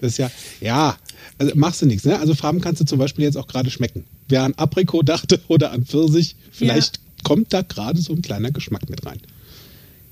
[0.00, 0.30] Das ist ja,
[0.60, 0.98] ja,
[1.38, 2.18] also machst du nichts, ne?
[2.18, 4.04] Also Farben kannst du zum Beispiel jetzt auch gerade schmecken.
[4.28, 7.02] Wer an Aprikot dachte oder an Pfirsich, vielleicht ja.
[7.24, 9.20] kommt da gerade so ein kleiner Geschmack mit rein.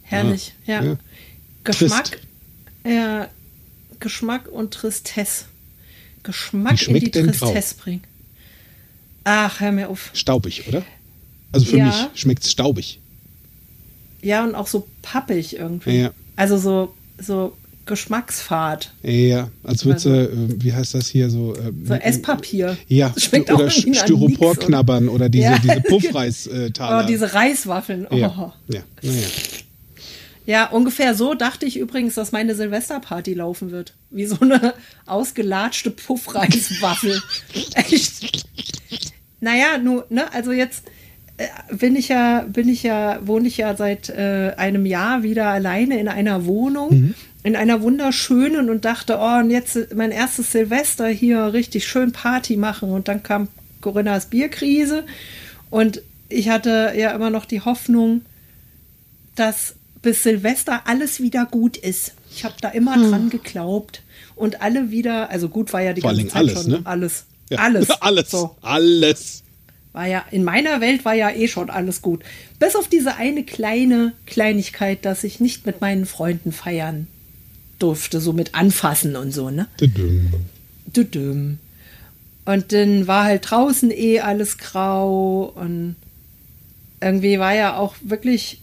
[0.03, 0.83] Herrlich, ja.
[0.83, 0.97] ja.
[1.65, 2.21] Geschmack,
[2.85, 3.27] äh,
[3.99, 5.45] Geschmack und Tristesse.
[6.29, 8.03] Geschmack in die Tristesse bringen.
[9.25, 10.11] Ach, hör mir auf.
[10.13, 10.83] Staubig, oder?
[11.53, 11.87] Also für ja.
[11.87, 13.01] mich schmeckt es staubig.
[14.21, 16.01] Ja, und auch so pappig irgendwie.
[16.01, 16.11] Ja.
[16.37, 18.93] Also so, so Geschmacksfad.
[19.03, 20.29] Ja, als würde also, äh,
[20.63, 21.55] wie heißt das hier so?
[21.55, 22.77] Äh, so Esspapier.
[22.89, 27.05] Ja, schmeckt oder Styropor knabbern oder diese, ja, diese Puffreistaler.
[27.05, 28.07] oh, diese Reiswaffeln.
[28.11, 28.17] Oh.
[28.17, 29.27] Ja, ja, naja.
[30.49, 33.93] Ja, ungefähr so dachte ich übrigens, dass meine Silvesterparty laufen wird.
[34.09, 34.73] Wie so eine
[35.05, 37.21] ausgelatschte Puffreiswaffel.
[37.75, 38.47] Echt.
[39.41, 40.85] Naja, nur, ne, also jetzt
[41.37, 45.49] äh, bin ich ja, bin ich ja, wohne ich ja seit äh, einem Jahr wieder
[45.49, 47.15] alleine in einer Wohnung, mhm.
[47.43, 52.57] in einer wunderschönen und dachte, oh, und jetzt mein erstes Silvester hier richtig schön Party
[52.57, 52.91] machen.
[52.91, 53.49] Und dann kam
[53.83, 55.05] Corinnas Bierkrise
[55.69, 58.23] und ich hatte ja immer noch die Hoffnung,
[59.35, 62.13] dass bis Silvester alles wieder gut ist.
[62.31, 63.11] Ich habe da immer hm.
[63.11, 64.03] dran geglaubt
[64.37, 66.81] und alle wieder, also gut war ja die Vor ganze Zeit alles, schon ne?
[66.85, 67.25] alles.
[67.51, 67.59] Ja.
[67.59, 67.91] Alles.
[68.01, 68.31] alles.
[68.31, 68.57] So.
[68.63, 69.43] Alles.
[69.93, 72.23] War ja, in meiner Welt war ja eh schon alles gut.
[72.59, 77.07] Bis auf diese eine kleine Kleinigkeit, dass ich nicht mit meinen Freunden feiern
[77.79, 79.67] durfte, so mit anfassen und so, ne?
[79.81, 80.33] Düdüm.
[80.87, 81.59] Düdüm.
[82.45, 85.97] Und dann war halt draußen eh alles grau und
[87.01, 88.61] irgendwie war ja auch wirklich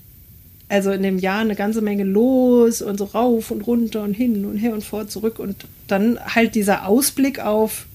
[0.69, 4.45] also in dem Jahr eine ganze Menge los und so rauf und runter und hin
[4.45, 7.86] und her und vor, zurück und dann halt dieser Ausblick auf,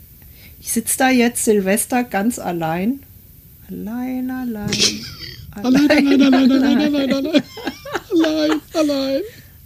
[0.60, 3.00] ich sitze da jetzt Silvester ganz allein.
[3.68, 4.70] Allein, allein.
[5.52, 7.12] Allein, allein, allein, allein, allein, allein,
[8.14, 8.60] allein.
[8.74, 9.20] Allein.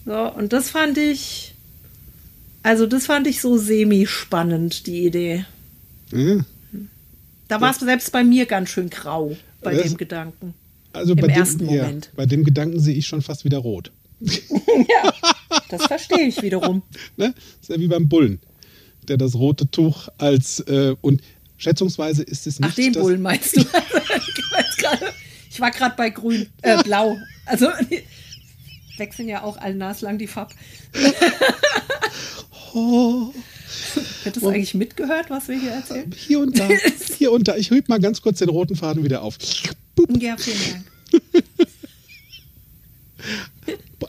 [0.07, 1.55] So, und das fand ich,
[2.63, 5.45] also das fand ich so semi-spannend, die Idee.
[6.11, 6.41] Ja.
[7.49, 10.55] Da war es selbst bei mir ganz schön grau bei Das- dem Gedanken.
[10.95, 12.11] Also Im bei ersten dem, ja, Moment.
[12.15, 13.91] bei dem Gedanken sehe ich schon fast wieder rot.
[14.89, 15.15] Ja,
[15.69, 16.83] das verstehe ich wiederum.
[17.17, 17.35] Ne?
[17.61, 18.41] ist ja wie beim Bullen,
[19.09, 21.23] der das rote Tuch als äh, und
[21.59, 23.61] schätzungsweise ist es nicht Ach, den Bullen meinst du?
[25.51, 27.17] ich, war gerade bei grün, äh, blau.
[27.47, 27.69] Also
[28.97, 30.53] wechseln ja auch all naslang die Farb.
[32.75, 33.33] Oh,
[34.25, 36.13] Hättest du eigentlich mitgehört, was wir hier erzählen?
[36.17, 36.69] hier und da,
[37.17, 37.57] hier und da.
[37.57, 39.39] Ich hüb mal ganz kurz den roten Faden wieder auf.
[39.95, 40.23] Bup.
[40.23, 41.45] Ja, vielen Dank.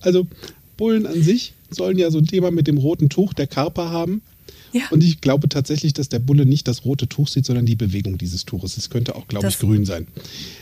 [0.01, 0.27] Also
[0.77, 4.21] Bullen an sich sollen ja so ein Thema mit dem roten Tuch der Karper haben.
[4.73, 4.83] Ja.
[4.91, 8.17] Und ich glaube tatsächlich, dass der Bulle nicht das rote Tuch sieht, sondern die Bewegung
[8.17, 8.75] dieses Tuches.
[8.75, 10.05] Es könnte auch, glaube ich, grün sein.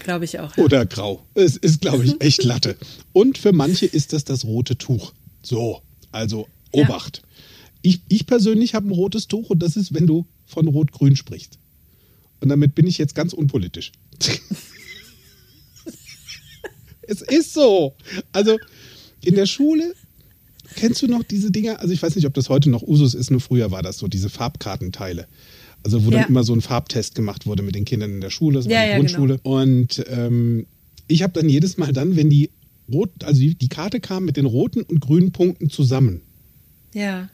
[0.04, 0.56] Glaube ich auch.
[0.56, 0.64] Ja.
[0.64, 1.26] Oder grau.
[1.34, 2.76] Es ist, glaube ich, echt Latte.
[3.12, 5.14] Und für manche ist das das rote Tuch.
[5.42, 5.82] So,
[6.12, 6.84] also Ja.
[6.84, 7.24] Obacht.
[7.82, 11.58] Ich, ich persönlich habe ein rotes Tuch und das ist, wenn du von Rot-Grün sprichst.
[12.40, 13.92] Und damit bin ich jetzt ganz unpolitisch.
[17.08, 17.94] es ist so.
[18.32, 18.58] Also
[19.24, 19.94] in der Schule
[20.76, 21.80] kennst du noch diese Dinger?
[21.80, 24.08] Also ich weiß nicht, ob das heute noch Usus ist, nur früher war das so,
[24.08, 25.28] diese Farbkartenteile.
[25.84, 26.20] Also wo Ja.
[26.20, 28.72] dann immer so ein Farbtest gemacht wurde mit den Kindern in der Schule, das war
[28.74, 29.40] Ja, die ja, Grundschule.
[29.44, 30.66] Und ähm,
[31.08, 32.50] ich habe dann jedes Mal dann, wenn die
[32.92, 36.22] rot, also die, die Karte kam mit den roten und grünen Punkten zusammen,
[36.94, 37.30] ja.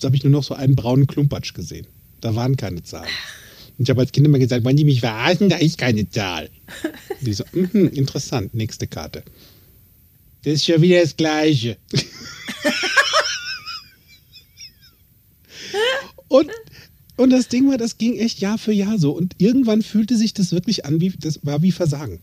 [0.00, 1.86] da habe ich nur noch so einen braunen Klumpatsch gesehen.
[2.20, 3.08] Da waren keine Zahlen.
[3.08, 3.41] Und
[3.78, 5.48] ich habe als Kind immer gesagt, wollen die mich verarschen?
[5.48, 6.50] Da ist keine Zahl.
[7.08, 9.22] Und die so, mhm, interessant, nächste Karte.
[10.44, 11.76] Das ist schon wieder das Gleiche.
[16.28, 16.50] und,
[17.16, 19.12] und das Ding war, das ging echt Jahr für Jahr so.
[19.12, 22.20] Und irgendwann fühlte sich das wirklich an, wie, das war wie Versagen.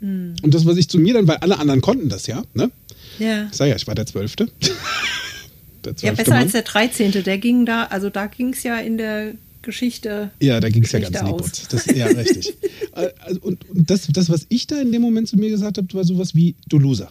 [0.00, 2.70] Und das, was ich zu mir dann, weil alle anderen konnten das ja, ne?
[3.18, 3.48] Ja.
[3.50, 4.50] Ich sag ja, ich war der Zwölfte.
[5.84, 6.42] der Ja, zwölfte besser Mann.
[6.42, 7.12] als der 13.
[7.22, 9.32] Der ging da, also da ging es ja in der
[9.64, 10.30] Geschichte.
[10.40, 11.68] Ja, da ging es ja ganz aus.
[11.68, 12.54] Das, ja, richtig.
[12.94, 15.78] Äh, also, und und das, das, was ich da in dem Moment zu mir gesagt
[15.78, 17.10] habe, war sowas wie, du Loser.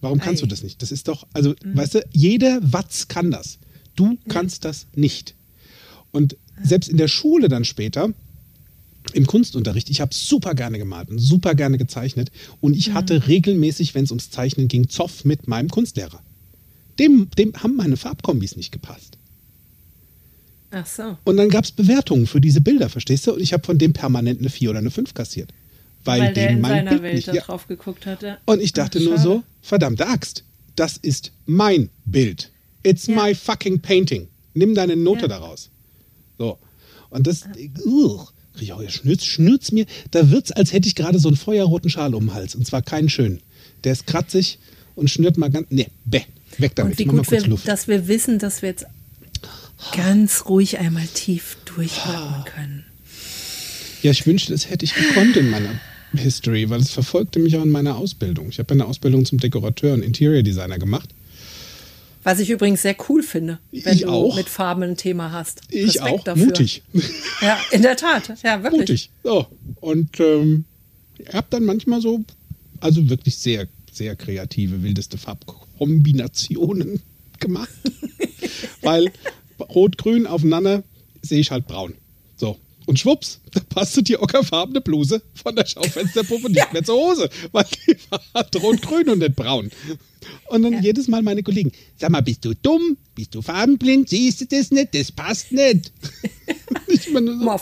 [0.00, 0.46] Warum kannst Ei.
[0.46, 0.80] du das nicht?
[0.80, 1.76] Das ist doch, also, Mhm.
[1.76, 3.58] weißt du, jeder Watz kann das.
[3.96, 5.34] Du kannst das nicht.
[6.10, 8.14] Und selbst in der Schule dann später,
[9.12, 12.30] im Kunstunterricht, ich habe super gerne gemalt und super gerne gezeichnet.
[12.62, 12.78] Und Mhm.
[12.78, 16.22] ich hatte regelmäßig, wenn es ums Zeichnen ging, Zoff mit meinem Kunstlehrer.
[16.98, 19.15] Dem, dem haben meine Farbkombis nicht gepasst.
[20.78, 21.16] Ach so.
[21.24, 23.32] Und dann gab es Bewertungen für diese Bilder, verstehst du?
[23.34, 25.50] Und ich habe von dem permanent eine 4 oder eine 5 kassiert.
[26.04, 27.28] Weil, Weil der in mein seiner Bild Welt nicht.
[27.28, 27.42] da Ja.
[27.42, 28.38] drauf geguckt hatte.
[28.44, 30.44] Und ich dachte Ach, nur so, verdammte Axt,
[30.76, 32.50] das ist mein Bild.
[32.82, 33.16] It's Ja.
[33.24, 34.28] my fucking painting.
[34.54, 35.28] Nimm deine Note Ja.
[35.28, 35.70] daraus.
[36.38, 36.58] So.
[37.10, 37.70] Und das, krieg
[38.60, 42.14] ich auch schnürz, schnürz mir, da wird's, als hätte ich gerade so einen feuerroten Schal
[42.14, 42.54] um den Hals.
[42.54, 43.40] Und zwar keinen schönen.
[43.84, 44.58] Der ist kratzig
[44.94, 46.22] und schnürt mal ganz, nee, bäh,
[46.58, 46.92] weg damit.
[46.92, 47.66] Und wie gut, wir, Luft.
[47.68, 48.86] dass wir wissen, dass wir jetzt
[49.94, 52.84] ganz ruhig einmal tief durchatmen können.
[54.02, 55.80] Ja, ich wünschte, das hätte ich gekonnt in meiner
[56.14, 58.48] History, weil es verfolgte mich auch in meiner Ausbildung.
[58.50, 61.10] Ich habe eine Ausbildung zum Dekorateur und Interior Designer gemacht.
[62.22, 64.34] Was ich übrigens sehr cool finde, wenn Ich du auch.
[64.36, 65.60] mit Farben ein Thema hast.
[65.70, 66.46] Ich Respekt auch, dafür.
[66.46, 66.82] mutig.
[67.40, 68.32] Ja, in der Tat.
[68.42, 68.80] Ja, wirklich.
[68.80, 69.10] mutig.
[69.22, 69.46] So.
[69.80, 70.64] Und ähm,
[71.18, 72.24] ich habe dann manchmal so,
[72.80, 77.00] also wirklich sehr, sehr kreative, wildeste Farbkombinationen
[77.40, 77.68] gemacht.
[78.82, 79.10] weil
[79.60, 80.82] Rot-Grün aufeinander
[81.22, 81.94] sehe ich halt braun.
[82.36, 82.58] So.
[82.86, 87.64] Und schwupps, da passte die ockerfarbene Bluse von der Schaufensterpuppe nicht mehr zur Hose, weil
[87.86, 89.70] die war halt rot-grün und nicht braun.
[90.48, 92.96] Und dann jedes Mal meine Kollegen, sag mal, bist du dumm?
[93.14, 94.08] Bist du farbenblind?
[94.08, 94.94] Siehst du das nicht?
[94.94, 95.92] Das passt nicht.
[96.86, 97.60] ich meine, mal,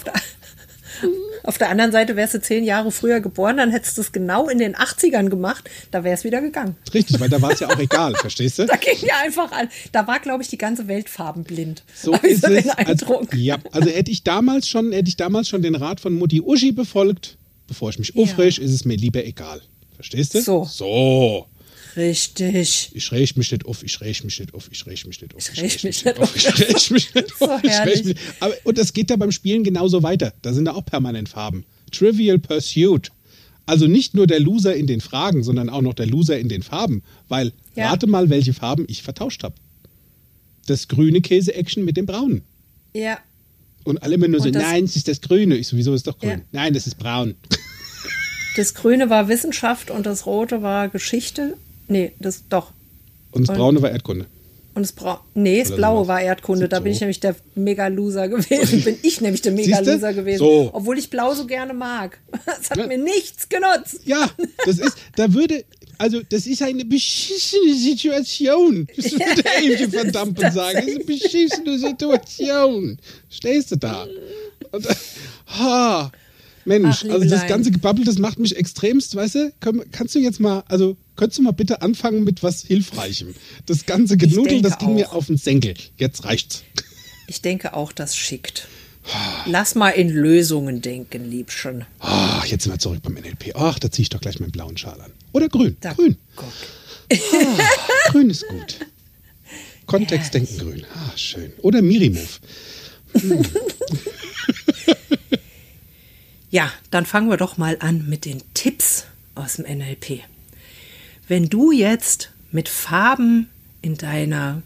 [1.43, 4.49] auf, der, anderen Seite wärst du zehn Jahre früher geboren, dann hättest du es genau
[4.49, 6.77] in den 80ern gemacht, da wäre es wieder gegangen.
[6.93, 8.67] Richtig, weil da war es ja auch egal, verstehst du?
[8.67, 9.69] Da ging ja einfach an.
[9.93, 11.83] Da war, glaube ich, die ganze Welt farbenblind.
[11.95, 12.69] So ist so es.
[12.69, 16.41] Also, ja, also hätte ich damals schon, hätte ich damals schon den Rat von Mutti
[16.41, 18.23] Uschi befolgt, bevor ich mich Ja.
[18.23, 19.61] aufreg, ist es mir lieber egal.
[19.97, 20.41] Verstehst du?
[20.41, 20.65] So.
[20.65, 21.47] So.
[21.97, 22.91] Richtig.
[22.95, 25.41] Ich reg mich nicht auf, ich reg mich nicht auf, ich reg mich nicht auf,
[25.55, 26.37] Ich reg mich nicht auf.
[26.37, 28.05] ich reg mich nicht auf, ich herrlich.
[28.05, 28.17] mich.
[28.41, 30.33] Aber, und das geht ja beim Spielen genauso weiter.
[30.43, 31.65] Da sind da auch permanent Farben.
[31.93, 33.11] Trivial Pursuit.
[33.67, 36.63] Also nicht nur der Loser in den Fragen, sondern auch noch der Loser in den
[36.63, 37.03] Farben.
[37.29, 37.91] Weil, Ja.
[37.91, 39.55] rate mal, welche Farben ich vertauscht habe.
[40.67, 42.43] Das grüne Käse-Action mit dem braunen.
[42.95, 43.19] Ja.
[43.85, 45.57] Und alle immer nur so, Und nein, es ist das Grüne.
[45.57, 46.31] Ich sowieso ist doch grün.
[46.31, 46.41] Ja.
[46.53, 47.35] Nein, das ist braun.
[48.57, 51.57] Das Grüne war Wissenschaft und das Rote war Geschichte.
[51.89, 52.73] Nee, das doch.
[53.33, 54.27] Und das Braune war Erdkunde.
[54.75, 56.09] Und das Bra nee, das Oder Blaue sowas.
[56.09, 56.69] war Erdkunde.
[56.69, 58.83] Da bin ich nämlich der Mega-Loser gewesen.
[58.83, 60.39] Bin ich nämlich der Mega-Loser gewesen.
[60.39, 60.71] So.
[60.73, 62.19] Obwohl ich Blau so gerne mag.
[62.45, 62.87] Das hat Ja.
[62.89, 64.01] mir nichts genutzt.
[64.05, 64.29] Ja,
[64.67, 65.65] das ist, da würde,
[65.99, 68.89] also das ist eine beschissene Situation.
[68.97, 70.75] Das würde Elke von Dampen sagen.
[70.77, 72.99] Das ist eine beschissene Situation.
[73.31, 74.07] Stehst du da?
[74.73, 74.89] Und,
[75.47, 76.11] ha,
[76.65, 79.53] Mensch, Ach, also das ganze Gebabbel, das macht mich extremst, weißt du?
[79.93, 83.35] Kannst du jetzt mal, also könntest du mal bitte anfangen mit was Hilfreichem?
[83.67, 85.17] Das ganze Genudel, das ging mir auch.
[85.17, 85.75] auf den Senkel.
[85.99, 86.63] Jetzt reicht's.
[87.27, 88.69] Ich denke auch, das schickt.
[89.47, 91.85] Lass mal in Lösungen denken, Liebchen.
[92.01, 93.53] Ah, jetzt sind wir zurück beim NLP.
[93.55, 95.11] Ach, da ziehe ich doch gleich meinen blauen Schal an.
[95.33, 95.77] Oder grün.
[95.81, 96.17] Da, Grün.
[96.37, 96.49] guck.
[98.13, 98.79] Grün ist gut.
[99.85, 100.87] Kontext denken grün.
[100.95, 101.53] Ah, schön.
[101.61, 102.27] Oder Mirimove.
[106.55, 110.21] Ja, dann fangen wir doch mal an mit den Tipps aus dem NLP.
[111.27, 113.49] Wenn du jetzt mit Farben
[113.83, 114.63] in deiner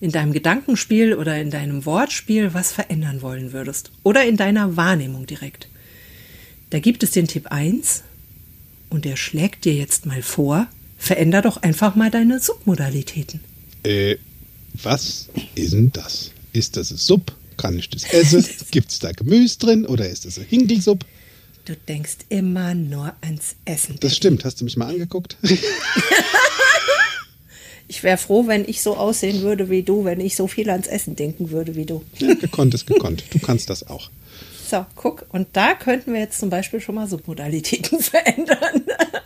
[0.00, 5.26] in deinem Gedankenspiel oder in deinem Wortspiel was verändern wollen würdest oder in deiner Wahrnehmung
[5.26, 5.68] direkt.
[6.70, 8.02] Da gibt es den Tipp 1
[8.90, 10.66] und der schlägt dir jetzt mal vor,
[10.98, 13.38] veränder doch einfach mal deine Submodalitäten.
[13.84, 14.16] Äh,
[14.74, 16.32] was ist denn das?
[16.52, 17.32] Ist das ein Sub?
[17.56, 18.44] Kann ich das essen?
[18.72, 21.04] Gibt es da Gemüse drin oder ist das ein Hinkelsupp?
[21.68, 23.96] Du denkst immer nur ans Essen.
[24.00, 24.42] Das stimmt.
[24.46, 25.36] Hast du mich mal angeguckt?
[27.90, 30.86] Ich wäre froh, wenn ich so aussehen würde wie du, wenn ich so viel ans
[30.86, 32.04] Essen denken würde wie du.
[32.18, 33.24] ja, gekonnt ist gekonnt.
[33.30, 34.10] Du kannst das auch.
[34.70, 38.82] So, guck, und da könnten wir jetzt zum Beispiel schon mal Submodalitäten verändern.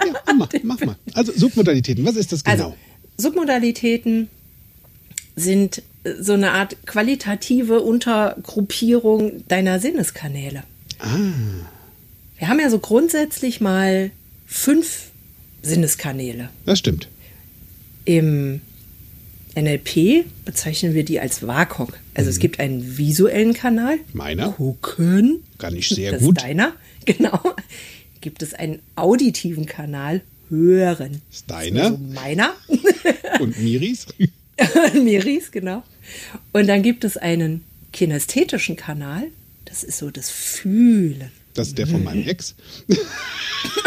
[0.07, 0.97] Ja, mach, mach mal.
[1.13, 2.53] Also Submodalitäten, was ist das genau?
[2.53, 2.77] Also,
[3.17, 4.29] Submodalitäten
[5.35, 10.63] sind äh, so eine Art qualitative Untergruppierung deiner Sinneskanäle.
[11.01, 11.17] ah,
[12.43, 14.11] Wir haben ja so grundsätzlich mal
[14.47, 15.13] fünf
[15.63, 16.51] Sinneskanäle.
[16.67, 17.07] das stimmt.
[18.05, 18.61] Im
[19.55, 22.01] NLP bezeichnen wir die als WAKOK.
[22.15, 22.33] Also Mhm.
[22.33, 23.99] es gibt einen visuellen Kanal.
[24.13, 24.49] Meiner?
[24.51, 25.45] Gucken.
[25.59, 26.39] Kann ich sehr das gut.
[26.39, 26.73] Ist deiner.
[27.05, 27.39] Genau.
[28.21, 30.21] Gibt es einen auditiven Kanal.
[30.51, 31.23] Hören.
[31.31, 31.85] Ist deiner?
[31.85, 32.55] Also meiner.
[33.39, 34.07] Und Miris?
[34.95, 35.85] Miris, genau.
[36.53, 39.29] Und dann gibt es einen kinästhetischen Kanal.
[39.65, 41.31] Das ist so das Fühlen.
[41.55, 42.55] Das ist der von meinem Ex.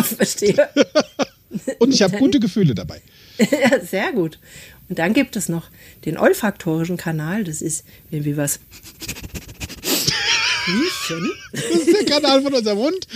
[0.03, 0.69] Verstehe.
[1.79, 3.01] Und ich habe gute Gefühle dabei.
[3.37, 4.39] Ja, sehr gut.
[4.87, 5.69] Und dann gibt es noch
[6.05, 7.43] den olfaktorischen Kanal.
[7.43, 8.61] Das ist, wenn wir was
[10.65, 11.31] riechen.
[11.51, 13.07] Das ist der Kanal von unserem Hund.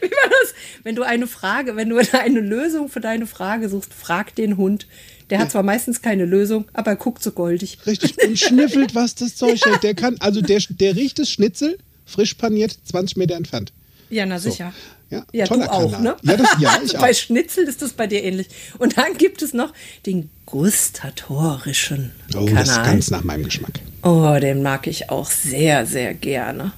[0.00, 0.54] Wie war das?
[0.84, 4.86] Wenn du eine Frage, wenn du eine Lösung für deine Frage suchst, frag den Hund.
[5.32, 7.78] Der hat zwar meistens keine Lösung, aber er guckt so goldig.
[7.86, 8.16] Richtig.
[8.22, 9.82] Und schnüffelt, was das Zeug hält.
[9.82, 13.72] Der kann, also der, der riecht das Schnitzel, frisch paniert, 20 Meter entfernt.
[14.10, 14.50] Ja, na So.
[14.50, 14.74] sicher.
[15.08, 16.02] Ja, Ja, du auch, Kanal.
[16.02, 16.16] ne?
[16.22, 17.14] Ja, das, ja ich bei auch.
[17.14, 18.48] Schnitzel ist das bei dir ähnlich.
[18.78, 19.72] Und dann gibt es noch
[20.06, 22.54] den gustatorischen Oh, Kanal.
[22.64, 23.80] das ist ganz nach meinem Geschmack.
[24.02, 26.72] Oh, den mag ich auch sehr, sehr gerne.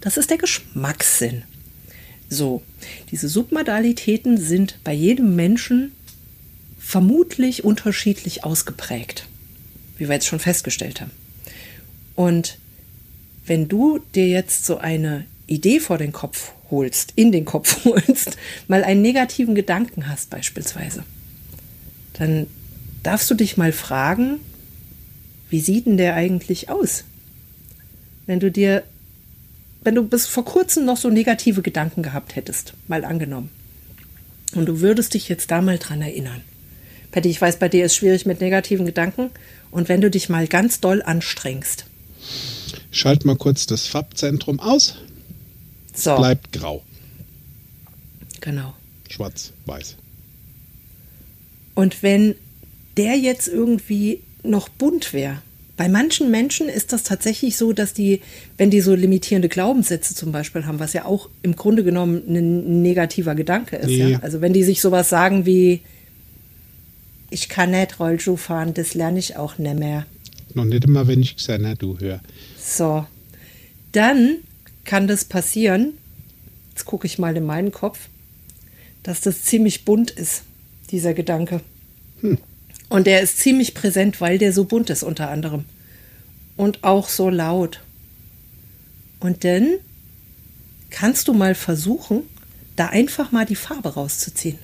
[0.00, 1.42] Das ist der Geschmackssinn.
[2.28, 2.62] So,
[3.10, 5.92] diese Submodalitäten sind bei jedem Menschen
[6.86, 9.26] vermutlich unterschiedlich ausgeprägt,
[9.98, 11.10] wie wir jetzt schon festgestellt haben.
[12.14, 12.58] Und
[13.44, 18.36] wenn du dir jetzt so eine Idee vor den Kopf holst, in den Kopf holst,
[18.68, 21.02] mal einen negativen Gedanken hast beispielsweise,
[22.12, 22.46] dann
[23.02, 24.38] darfst du dich mal fragen,
[25.50, 27.02] wie sieht denn der eigentlich aus?
[28.26, 28.84] Wenn du dir,
[29.82, 33.50] wenn du bis vor kurzem noch so negative Gedanken gehabt hättest, mal angenommen,
[34.54, 36.42] und du würdest dich jetzt da mal dran erinnern.
[37.10, 39.30] Patty, ich weiß, bei dir ist schwierig mit negativen Gedanken.
[39.70, 41.86] Und wenn du dich mal ganz doll anstrengst,
[42.90, 44.96] Schalt mal kurz das Farbzentrum aus.
[45.94, 46.82] so, Bleibt grau.
[48.40, 48.74] genau.
[49.08, 49.96] Schwarz, weiß.
[51.74, 52.34] Und wenn
[52.96, 55.42] der jetzt irgendwie noch bunt wäre,
[55.76, 58.22] bei manchen Menschen ist das tatsächlich so, dass die,
[58.56, 62.80] wenn die so limitierende Glaubenssätze zum Beispiel haben, was ja auch im Grunde genommen ein
[62.82, 64.08] negativer Gedanke ist, Ja.
[64.08, 64.18] ja.
[64.20, 65.82] Also wenn die sich sowas sagen wie,
[67.36, 70.06] ich kann nicht Rollschuh fahren, das lerne ich auch nicht mehr.
[70.54, 72.20] Noch nicht immer, wenn ich habe, du hör.
[72.58, 73.04] So,
[73.92, 74.38] dann
[74.84, 75.92] kann das passieren,
[76.70, 78.08] jetzt gucke ich mal in meinen Kopf,
[79.02, 80.44] dass das ziemlich bunt ist,
[80.90, 81.60] dieser Gedanke.
[82.88, 85.66] Und der ist ziemlich präsent, weil der so bunt ist unter anderem.
[86.56, 87.82] Und auch so laut.
[89.20, 89.74] Und dann
[90.88, 92.22] kannst du mal versuchen,
[92.76, 94.58] da einfach mal die Farbe rauszuziehen.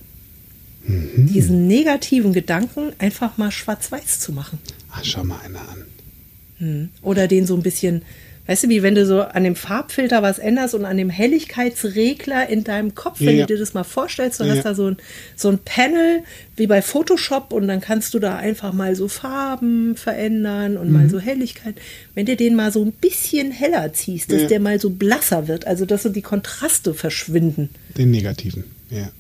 [0.87, 4.59] Diesen negativen Gedanken einfach mal schwarz-weiß zu machen.
[4.91, 6.91] Ah, schau mal einer an.
[7.03, 8.03] Oder den so ein bisschen
[8.47, 12.49] weißt du, wie wenn du so an dem Farbfilter was änderst und an dem Helligkeitsregler
[12.49, 13.47] in deinem Kopf, wenn Ja.
[13.47, 14.55] du dir das mal vorstellst, du Ja.
[14.57, 14.97] hast da so ein,
[15.37, 16.25] so ein Panel
[16.57, 20.93] wie bei Photoshop und dann kannst du da einfach mal so Farben verändern und Mhm.
[20.93, 21.77] mal so Helligkeit.
[22.17, 24.49] Wenn du den mal so ein bisschen heller ziehst, dass Ja.
[24.49, 27.71] der mal so blasser wird, also dass so die Kontraste verschwinden.
[27.97, 29.11] Den negativen, ja.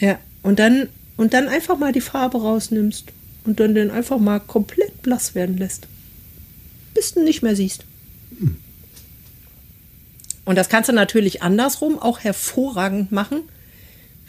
[0.00, 3.06] Ja, und dann, und dann einfach mal die Farbe rausnimmst
[3.44, 5.88] und dann den einfach mal komplett blass werden lässt.
[6.94, 7.84] Bis du ihn nicht mehr siehst.
[10.44, 13.40] Und das kannst du natürlich andersrum auch hervorragend machen,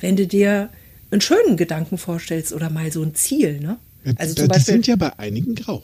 [0.02, 0.70] wenn du dir
[1.12, 3.60] einen schönen Gedanken vorstellst oder mal so ein Ziel.
[3.60, 3.78] Ne?
[4.16, 5.84] Also die zum Beispiel, sind ja bei einigen grau.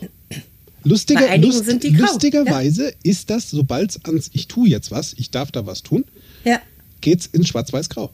[0.84, 4.67] Lustiger, Bei einigen lust, sind die grau, lustigerweise ist das, sobald es ans Ich tue
[4.67, 6.05] jetzt was, ich darf da was tun,
[6.43, 6.59] ja,
[7.01, 8.11] geht's ins Schwarz-Weiß-Grau.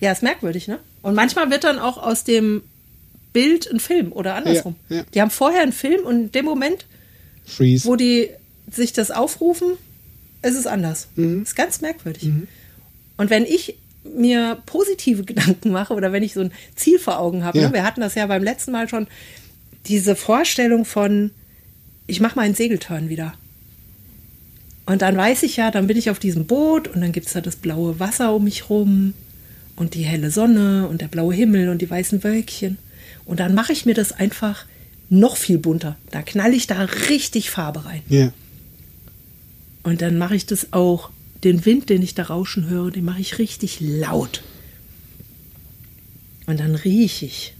[0.00, 0.78] Ja, ist merkwürdig, ne?
[1.02, 2.62] Und manchmal wird dann auch aus dem
[3.32, 4.76] Bild ein Film oder andersrum.
[4.88, 5.04] Ja, ja.
[5.14, 6.86] Die haben vorher einen Film und in dem Moment
[7.44, 7.86] Freeze.
[7.86, 8.30] wo die
[8.70, 9.72] sich das aufrufen,
[10.42, 11.08] ist es anders.
[11.16, 11.42] Mhm.
[11.42, 12.30] Ist ganz merkwürdig.
[13.16, 17.44] Und wenn ich mir positive Gedanken mache oder wenn ich so ein Ziel vor Augen
[17.44, 17.68] habe, Ja.
[17.68, 19.06] ne, wir hatten das ja beim letzten Mal schon,
[19.86, 21.30] diese Vorstellung von,
[22.06, 23.34] ich mache meinen Segeltörn wieder.
[24.86, 27.32] Und dann weiß ich ja, dann bin ich auf diesem Boot und dann gibt es
[27.32, 29.14] da das blaue Wasser um mich rum
[29.76, 32.78] und die helle Sonne und der blaue Himmel und die weißen Wölkchen.
[33.24, 34.64] Und dann mache ich mir das einfach
[35.08, 35.96] noch viel bunter.
[36.10, 38.02] Da knall ich da richtig Farbe rein.
[38.08, 38.32] Ja.
[39.82, 41.10] Und dann mache ich das auch,
[41.44, 44.42] den Wind, den ich da rauschen höre, den mache ich richtig laut.
[46.46, 47.54] Und dann rieche ich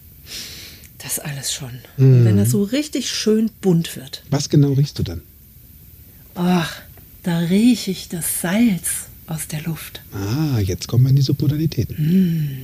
[0.98, 1.70] das alles schon.
[1.98, 5.22] Und wenn das so richtig schön bunt wird, Was genau riechst du dann?
[6.34, 6.82] ach,
[7.22, 10.00] da rieche ich das Salz aus der Luft.
[10.12, 12.60] Ah, jetzt kommen wir in die Submodalitäten.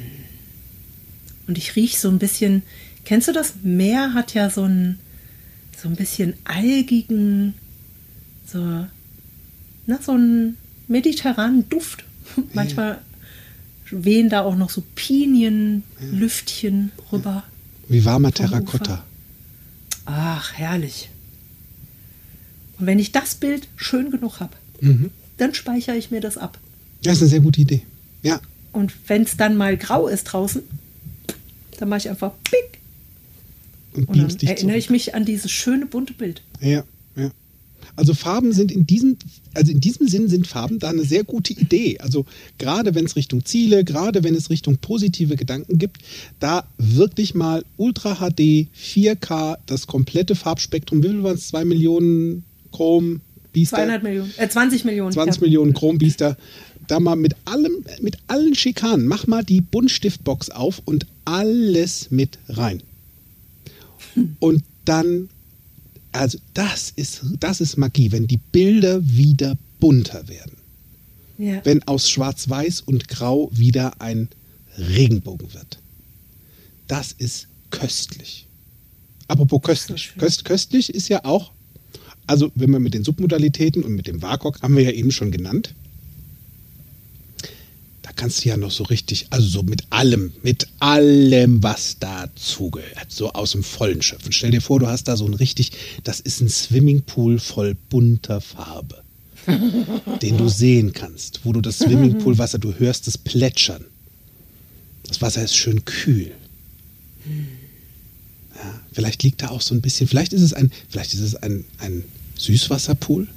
[1.47, 2.63] Und ich rieche so ein bisschen,
[3.05, 3.55] kennst du das?
[3.63, 4.99] Meer hat ja so ein,
[5.81, 7.55] so ein bisschen algigen,
[8.47, 8.87] so,
[9.87, 10.57] na, so einen
[10.89, 12.05] mediterranen Duft.
[12.55, 13.01] Manchmal
[13.91, 17.45] wehen da auch noch so Pinienlüftchen rüber.
[17.89, 19.05] Wie warmer Terrakotta.
[20.07, 21.11] Ach, herrlich.
[22.79, 25.11] Und wenn ich das Bild schön genug habe, Mhm.
[25.43, 26.59] Dann speichere ich mir das ab.
[27.03, 27.83] Das ist eine sehr gute Idee.
[28.23, 28.41] Ja.
[28.73, 30.63] Und wenn es dann mal grau ist draußen,
[31.79, 32.79] dann mache ich einfach pick
[33.93, 34.77] Und Und dann erinnere zurück.
[34.77, 36.43] ich mich an dieses schöne bunte Bild.
[36.61, 36.85] Ja,
[37.17, 37.31] ja.
[37.97, 39.17] Also Farben sind in diesem,
[39.53, 41.99] also in diesem Sinn sind Farben da eine sehr gute Idee.
[41.99, 42.25] Also
[42.59, 45.99] gerade wenn es Richtung Ziele, gerade wenn es Richtung positive Gedanken gibt,
[46.39, 51.49] da wirklich mal Ultra HD, 4K, das komplette Farbspektrum, wie viel waren es?
[51.49, 53.21] 2 Millionen Chrom,
[53.53, 53.77] Biester?
[53.77, 55.13] 200 Millionen, äh, 20 Millionen.
[55.13, 55.47] 20 ja.
[55.47, 56.37] Millionen Chrombiester.
[56.89, 62.39] Da mal mit allem, mit allen Schikanen, mach mal die Buntstiftbox auf und alles mit
[62.49, 62.83] rein.
[64.41, 65.29] Und dann,
[66.11, 70.57] also das ist, das ist Magie, wenn die Bilder wieder bunter werden.
[71.39, 71.65] Ja.
[71.65, 74.29] Wenn aus Schwarz-Weiß und Grau wieder ein
[74.77, 75.79] Regenbogen wird.
[76.89, 78.47] Das ist köstlich.
[79.29, 80.13] Apropos köstlich.
[80.19, 81.53] Köst, köstlich ist ja auch,
[82.33, 85.31] also wenn wir mit den Submodalitäten und mit dem WAKOK haben wir ja eben schon
[85.31, 85.75] genannt.
[88.01, 93.09] Da kannst du ja noch so richtig, also so mit allem, mit allem, was dazugehört,
[93.13, 94.33] so aus dem Vollen schöpfen.
[94.33, 95.73] Stell dir vor, du hast da so ein richtig,
[96.05, 99.03] das ist ein Swimmingpool voll bunter Farbe,
[100.23, 103.85] den du sehen kannst, wo du das Swimmingpoolwasser, du hörst es plätschern.
[105.07, 106.33] Das Wasser ist schön kühl.
[108.55, 111.35] Ja, vielleicht liegt da auch so ein bisschen, vielleicht ist es ein, vielleicht ist es
[111.35, 112.05] ein, ein
[112.43, 113.29] Süßwasserpool.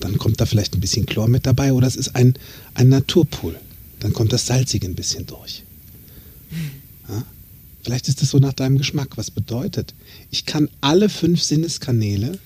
[0.00, 2.34] Dann kommt da vielleicht ein bisschen Chlor mit dabei oder es ist ein,
[2.74, 3.54] ein Naturpool.
[4.00, 5.62] Dann kommt das Salzige ein bisschen durch.
[7.08, 7.24] Ja?
[7.82, 9.16] Vielleicht ist es so nach deinem Geschmack.
[9.16, 9.94] Was bedeutet,
[10.30, 12.38] ich kann alle fünf Sinneskanäle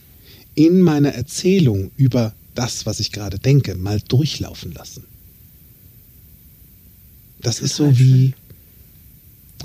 [0.55, 5.05] in meiner Erzählung über das, was ich gerade denke, mal durchlaufen lassen.
[7.41, 8.35] Das ist so wie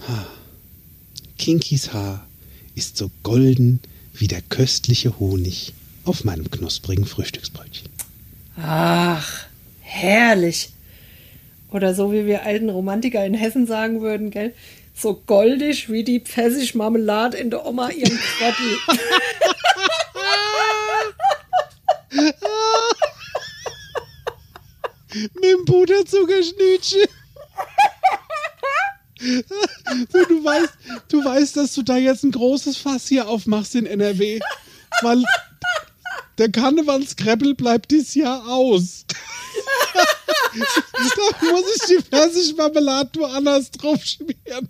[0.08, 0.26] ah,
[1.38, 2.28] Kinkys Haar
[2.76, 3.80] ist so golden
[4.14, 5.74] wie der köstliche Honig
[6.10, 7.88] auf meinem knusprigen Frühstücksbrötchen.
[8.62, 9.46] Ach,
[9.80, 10.72] herrlich.
[11.72, 14.56] Oder so wie wir alten Romantiker in Hessen sagen würden, gell?
[14.96, 18.78] So goldig wie die Pfirsichmarmelade in der Oma ihrem Kröppel.
[25.14, 27.06] Mit dem Puderzuckerschnütchen.
[30.12, 30.74] du, du, weißt,
[31.10, 34.40] du weißt, dass du da jetzt ein großes Fass hier aufmachst in NRW.
[35.02, 35.24] Weil
[36.40, 39.06] der Karnevalskreppel bleibt dieses Jahr aus.
[40.54, 44.70] da muss ich die Pfirsichmarmelade woanders drauf schmieren.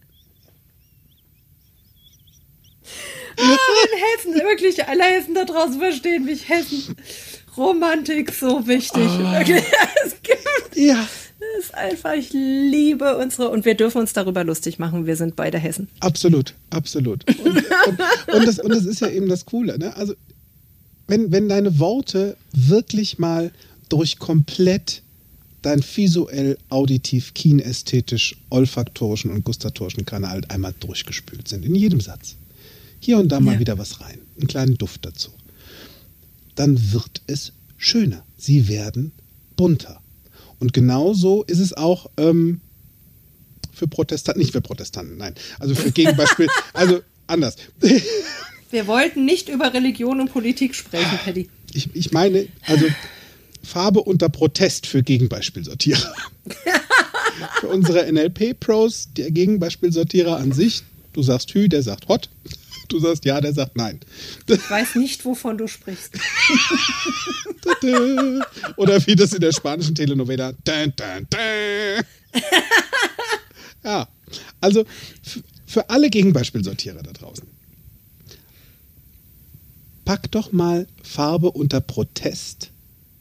[3.37, 6.95] in Hessen, wirklich, alle Hessen da draußen verstehen mich, Hessen.
[7.55, 9.03] Romantik so wichtig.
[9.03, 9.63] Wirklich,
[10.05, 11.07] es gibt Ja,
[11.57, 15.05] es ist einfach, ich liebe unsere und wir dürfen uns darüber lustig machen.
[15.05, 15.87] Wir sind beide Hessen.
[15.99, 17.25] absolut, absolut.
[17.39, 19.77] Und, und, und, das, und das ist ja eben das Coole.
[19.77, 19.95] Ne?
[19.95, 20.15] Also,
[21.09, 23.51] wenn, wenn deine Worte wirklich mal
[23.89, 25.01] durch komplett
[25.61, 32.35] dein visuell, auditiv, kinästhetisch, olfaktorischen und gustatorischen Kanal einmal durchgespült sind, in jedem Satz.
[33.01, 33.59] Hier und da mal Ja.
[33.59, 35.31] wieder was rein, einen kleinen Duft dazu.
[36.55, 38.23] Dann wird es schöner.
[38.37, 39.11] Sie werden
[39.57, 39.99] bunter.
[40.59, 42.61] Und genauso ist es auch ähm,
[43.73, 47.55] für Protestanten, nicht für Protestanten, nein, also für Gegenbeispiel, also anders.
[48.71, 51.49] Wir wollten nicht über Religion und Politik sprechen, Paddy.
[51.73, 52.85] Ich, ich meine, also
[53.63, 56.13] Farbe unter Protest für Gegenbeispielsortierer.
[57.59, 62.29] für unsere NLP-Pros, der Gegenbeispielsortierer an sich, du sagst Hü, der sagt Hot.
[62.89, 63.99] Du sagst Ja, der sagt Nein.
[64.47, 66.17] Ich weiß nicht, wovon du sprichst.
[68.77, 70.53] Oder wie das in der spanischen Telenovela.
[73.81, 74.09] Ja,
[74.59, 74.85] also
[75.65, 77.47] für alle Gegenbeispielsortierer da draußen.
[80.09, 82.71] Pack doch mal Farbe unter Protest.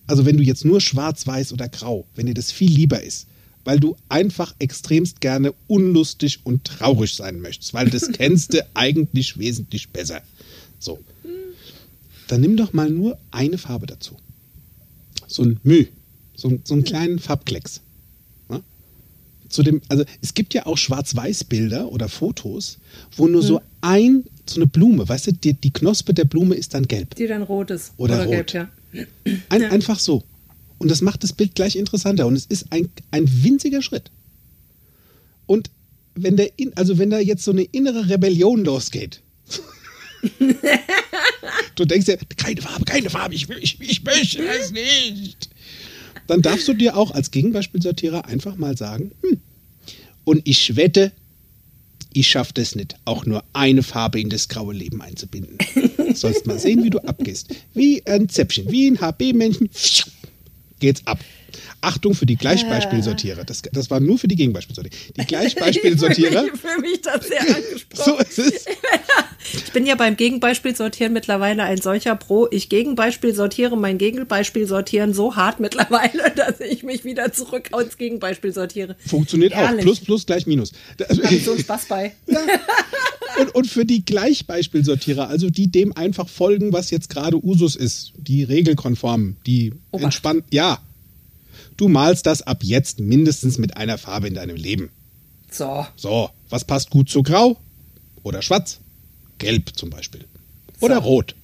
[0.06, 3.26] Also wenn du jetzt nur schwarz, weiß oder grau, wenn dir das viel lieber ist,
[3.64, 9.38] weil du einfach extremst gerne unlustig und traurig sein möchtest, weil das kennst du eigentlich
[9.38, 10.22] wesentlich besser.
[10.78, 10.98] So.
[12.26, 14.16] Dann nimm doch mal nur eine Farbe dazu
[15.26, 15.88] so ein Müh,
[16.34, 17.82] so, so einen kleinen Farbklecks.
[19.48, 22.78] Zu dem, also es gibt ja auch Schwarz-Weiß-Bilder oder Fotos,
[23.16, 26.74] wo nur so ein, so eine Blume, weißt du, die, die Knospe der Blume ist
[26.74, 27.14] dann gelb.
[27.14, 27.92] Die dann rot ist.
[27.96, 28.30] Oder rot.
[28.30, 28.68] gelb, ja.
[29.48, 29.70] Ein, Ja.
[29.70, 30.22] Einfach so.
[30.78, 32.26] Und das macht das Bild gleich interessanter.
[32.26, 34.10] Und es ist ein, ein winziger Schritt.
[35.46, 35.70] Und
[36.14, 39.20] wenn der in, also wenn da jetzt so eine innere Rebellion losgeht.
[41.76, 45.48] du denkst ja, keine Farbe, keine Farbe, ich, will, ich, ich möchte es nicht.
[46.28, 49.40] Dann darfst du dir auch als Gegenbeispielsortierer einfach mal sagen, hm,
[50.24, 51.10] und ich wette,
[52.12, 55.58] ich schaffe das nicht, auch nur eine Farbe in das graue Leben einzubinden.
[56.14, 57.54] Sollst mal sehen, wie du abgehst.
[57.74, 59.70] Wie ein Zäpfchen, wie ein HB-Männchen,
[60.80, 61.18] geht's ab.
[61.80, 63.44] Achtung für die Gleichbeispielsortierer.
[63.44, 64.94] Das, das war nur für die Gegenbeispielsortierer.
[65.16, 68.04] Die Gleichbeispielsortierer, Ich fühle mich da sehr angesprochen.
[68.04, 68.64] so ist es.
[69.54, 72.48] Ich bin ja beim Gegenbeispiel sortieren mittlerweile ein solcher Pro.
[72.50, 77.96] Ich Gegenbeispiel sortiere mein Gegenbeispiel sortieren so hart mittlerweile, dass ich mich wieder zurück ins
[77.96, 78.96] Gegenbeispiel sortiere.
[79.06, 79.78] Funktioniert Herrlich.
[79.80, 79.82] auch.
[79.84, 80.72] Plus, plus, gleich, minus.
[81.08, 82.12] Also, Hab ich so einen Spaß bei.
[83.40, 88.12] und, und für die Gleichbeispielsortierer, also die dem einfach folgen, was jetzt gerade Usus ist,
[88.18, 90.04] die regelkonformen, die Obacht.
[90.04, 90.78] entspannt, ja.
[91.76, 94.90] Du malst das ab jetzt mindestens mit einer Farbe in deinem Leben.
[95.50, 95.86] So.
[95.96, 97.56] So, was passt gut zu Grau?
[98.22, 98.78] Oder Schwarz?
[99.38, 100.24] Gelb zum Beispiel.
[100.80, 101.00] Oder So.
[101.02, 101.34] Rot.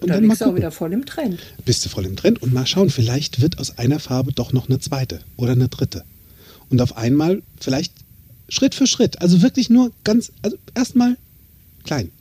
[0.00, 1.40] Und da dann liegst du auch wieder voll im Trend.
[1.64, 4.68] Bist du voll im Trend und mal schauen, vielleicht wird aus einer Farbe doch noch
[4.68, 6.04] eine zweite oder eine dritte.
[6.70, 7.92] Und auf einmal vielleicht
[8.48, 11.16] Schritt für Schritt, also wirklich nur ganz, also erstmal
[11.84, 12.12] klein.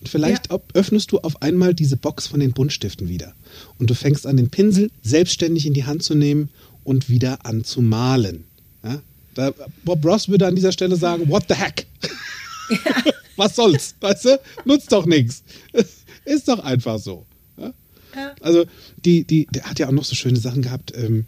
[0.00, 0.60] Und vielleicht Ja.
[0.74, 3.34] öffnest du auf einmal diese Box von den Buntstiften wieder.
[3.78, 6.48] Und du fängst an, den Pinsel selbstständig in die Hand zu nehmen
[6.84, 8.44] und wieder an zu malen.
[8.84, 9.00] Ja?
[9.34, 9.52] Da,
[9.84, 11.86] Bob Ross würde an dieser Stelle sagen, what the heck?
[13.36, 13.94] Was soll's?
[14.00, 14.40] Weißt du?
[14.64, 15.42] Nutzt doch nichts.
[16.24, 17.24] Ist doch einfach so.
[17.56, 17.72] Ja?
[18.14, 18.34] Ja.
[18.40, 18.64] Also,
[19.04, 20.92] die, die, der hat ja auch noch so schöne Sachen gehabt.
[20.96, 21.24] Ähm,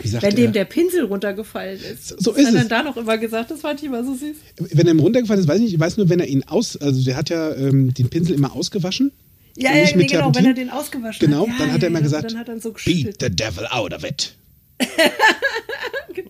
[0.00, 2.08] wie sagt Wenn dem der Pinsel runtergefallen ist.
[2.22, 3.50] So- ist hat er dann da noch immer gesagt?
[3.50, 4.36] Das fand ich immer so süß.
[4.56, 5.74] Wenn er ihm runtergefallen ist, weiß ich nicht.
[5.74, 6.76] Ich weiß nur, wenn er ihn aus.
[6.76, 9.12] Also, der hat ja ähm, den Pinsel immer ausgewaschen.
[9.56, 10.44] Ja, ja, nicht nee, mit genau, Terpentin.
[10.44, 11.48] wenn er den ausgewaschen Genau, hat.
[11.48, 14.04] Ja, dann hat er immer gesagt, Dann hat er so beat the devil out of
[14.04, 14.34] it.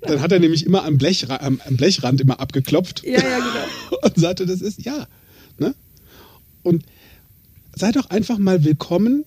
[0.02, 3.02] Dann hat er nämlich immer am, Blechra am, am Blechrand immer abgeklopft.
[3.04, 3.98] Ja, ja, genau.
[4.02, 5.06] und sagte, das ist ja.
[5.58, 5.74] Ne?
[6.62, 6.84] Und
[7.74, 9.24] sei doch einfach mal willkommen.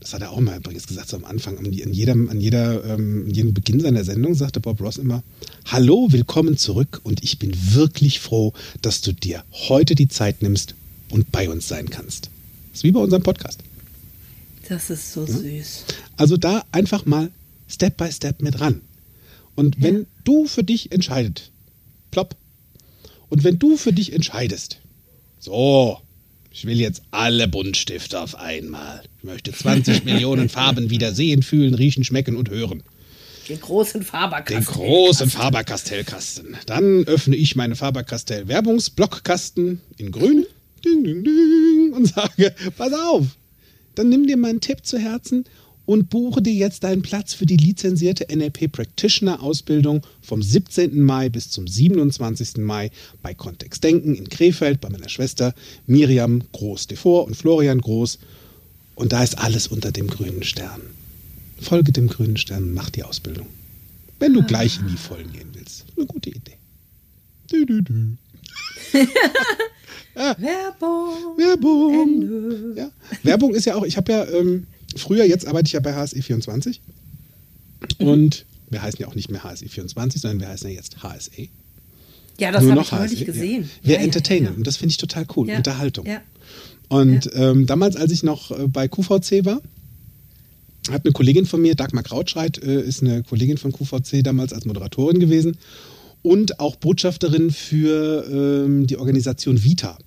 [0.00, 1.58] Das hat er auch mal übrigens gesagt so am Anfang.
[1.58, 5.22] An, jedem, an, jeder, ähm, an jedem Beginn seiner Sendung sagte Bob Ross immer:
[5.66, 7.00] Hallo, willkommen zurück.
[7.04, 10.74] Und ich bin wirklich froh, dass du dir heute die Zeit nimmst
[11.10, 12.30] und bei uns sein kannst.
[12.74, 13.60] Das ist wie bei unserem Podcast.
[14.68, 15.84] Das ist so süß.
[16.16, 17.30] Also da einfach mal
[17.68, 18.80] Step by Step mit ran.
[19.54, 20.06] Und wenn Ja.
[20.24, 21.52] du für dich entscheidet,
[22.10, 22.34] plopp.
[23.28, 24.80] Und wenn du für dich entscheidest,
[25.38, 26.00] so,
[26.50, 29.02] ich will jetzt alle Buntstifte auf einmal.
[29.18, 32.82] Ich möchte 20 Millionen Farben wieder sehen, fühlen, riechen, schmecken und hören.
[33.48, 34.64] Den großen Faberkasten.
[34.64, 36.56] Den großen Faber-Castell-Kasten.
[36.66, 40.44] Dann öffne ich meine Faber-Castell-Werbungsblockkasten in grün
[40.84, 43.26] ding, ding, ding, und sage, pass auf,
[43.94, 45.44] dann nimm dir meinen Tipp zu Herzen
[45.86, 51.00] und buche dir jetzt deinen Platz für die lizenzierte NLP Practitioner Ausbildung vom 17.
[51.00, 52.58] Mai bis zum 27.
[52.58, 52.90] Mai
[53.22, 55.54] bei Kontext Denken in Krefeld bei meiner Schwester
[55.86, 58.18] Miriam Groß-Devor und Florian Groß.
[58.94, 60.80] Und da ist alles unter dem grünen Stern.
[61.60, 63.46] Folge dem grünen Stern und mach die Ausbildung.
[64.18, 65.84] Wenn du gleich in die Vollen gehen willst.
[65.96, 66.56] Eine gute Idee.
[67.50, 68.16] Dü, dü, dü.
[70.14, 71.36] Werbung.
[71.36, 72.02] Werbung.
[72.02, 72.74] Ende.
[72.76, 72.90] Ja.
[73.22, 76.78] Werbung ist ja auch, ich habe ja ähm, früher, jetzt arbeite ich ja bei HSE24.
[77.98, 81.48] Und wir heißen ja auch nicht mehr HSE24, sondern wir heißen ja jetzt HSE.
[82.38, 83.62] Ja, das habe ich neulich HSE, gesehen.
[83.62, 83.68] Ja.
[83.82, 84.50] Wir Ja, ja, entertainen ja.
[84.52, 85.48] und das finde ich total cool.
[85.48, 85.56] Ja.
[85.56, 86.06] Unterhaltung.
[86.06, 86.20] Ja.
[86.88, 89.60] Und ähm, damals, als ich noch äh, bei QVC war,
[90.90, 94.64] hat eine Kollegin von mir, Dagmar Krautschreit, äh, ist eine Kollegin von QVC damals als
[94.64, 95.56] Moderatorin gewesen
[96.24, 98.24] und auch Botschafterin für
[98.64, 99.98] ähm, die Organisation Vita.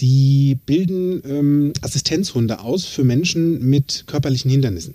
[0.00, 4.94] Die bilden ähm, Assistenzhunde aus für Menschen mit körperlichen Hindernissen.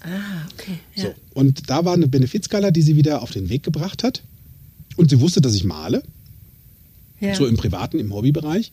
[0.00, 0.78] Ah, okay.
[0.94, 1.04] Ja.
[1.04, 1.14] So.
[1.32, 4.22] Und da war eine Benefizskala, die sie wieder auf den Weg gebracht hat.
[4.96, 6.02] Und sie wusste, dass ich male,
[7.18, 7.34] Ja.
[7.34, 8.72] so im privaten, im Hobbybereich,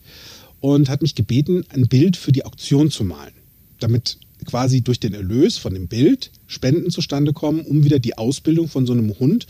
[0.59, 3.33] und hat mich gebeten, ein Bild für die Auktion zu malen,
[3.79, 8.67] damit quasi durch den Erlös von dem Bild Spenden zustande kommen, um wieder die Ausbildung
[8.67, 9.47] von so einem Hund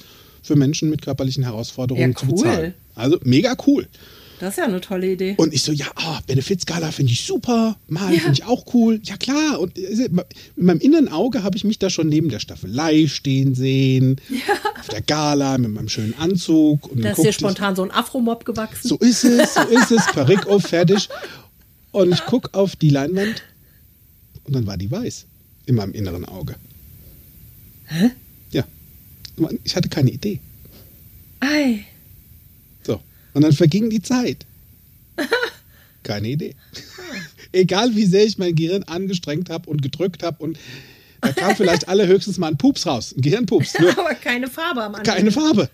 [0.48, 2.32] für Menschen mit körperlichen Herausforderungen Ja, zu cool.
[2.36, 2.74] bezahlen.
[2.96, 3.88] Also mega cool.
[4.40, 5.34] Das ist ja eine tolle Idee.
[5.38, 9.00] Und ich so, ja, oh, Benefizskala finde ich super, Malen finde ich auch cool.
[9.04, 10.22] Ja klar, und äh, in
[10.56, 14.22] meinem inneren Auge habe ich mich da schon neben der Staffelei stehen sehen,
[14.80, 16.88] auf der Gala mit meinem schönen Anzug.
[16.92, 18.88] Und da ist dir guckte ich- spontan so ein Afromob gewachsen.
[18.88, 21.10] so ist es, so ist es, Perücke auf, fertig.
[21.92, 23.42] Und ich gucke auf die Leinwand
[24.44, 25.26] und dann war die weiß
[25.66, 26.56] in meinem inneren Auge.
[27.86, 28.12] Hä?
[29.64, 30.40] Ich hatte keine Idee.
[31.40, 31.86] Ei.
[32.84, 33.00] So.
[33.34, 34.46] Und dann verging die Zeit.
[36.04, 36.56] Keine Idee.
[37.52, 40.58] Egal wie sehr ich mein Gehirn angestrengt habe und gedrückt habe und
[41.22, 45.16] da kam vielleicht allerhöchstens mal ein Pups raus, ein Gehirnpups, Aber keine Farbe am Anfang.
[45.16, 45.70] keine Farbe.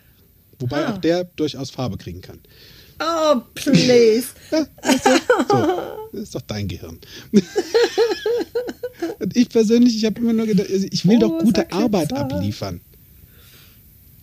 [0.60, 0.94] Wobei Ah.
[0.94, 2.40] auch der durchaus Farbe kriegen kann.
[3.00, 4.28] Oh, please.
[4.52, 4.66] Ja,
[5.50, 7.00] so, das ist doch dein Gehirn.
[9.20, 12.14] Und ich persönlich, ich habe immer nur gedacht, also ich will doch Rosa gute Arbeit
[12.14, 12.82] abliefern.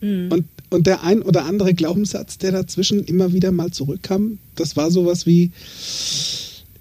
[0.00, 0.32] Mhm.
[0.32, 4.90] Und, und der ein oder andere Glaubenssatz, der dazwischen immer wieder mal zurückkam, das war
[4.90, 5.52] sowas wie,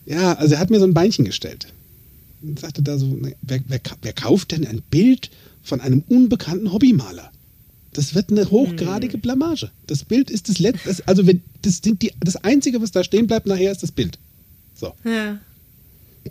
[0.05, 1.67] ja, also er hat mir so ein Beinchen gestellt.
[2.41, 5.30] Und sagte da so, ne, wer, wer, wer kauft denn ein Bild
[5.61, 7.32] von einem unbekannten Hobbymaler?
[7.93, 9.22] Das wird eine hochgradige Mhm.
[9.22, 9.72] Blamage.
[9.88, 13.28] Das Bild ist das letzte, also wenn, das, sind die, das Einzige, was da stehen
[13.28, 14.20] bleibt nachher, ist das Bild.
[14.76, 14.93] So.
[15.03, 15.39] Ja.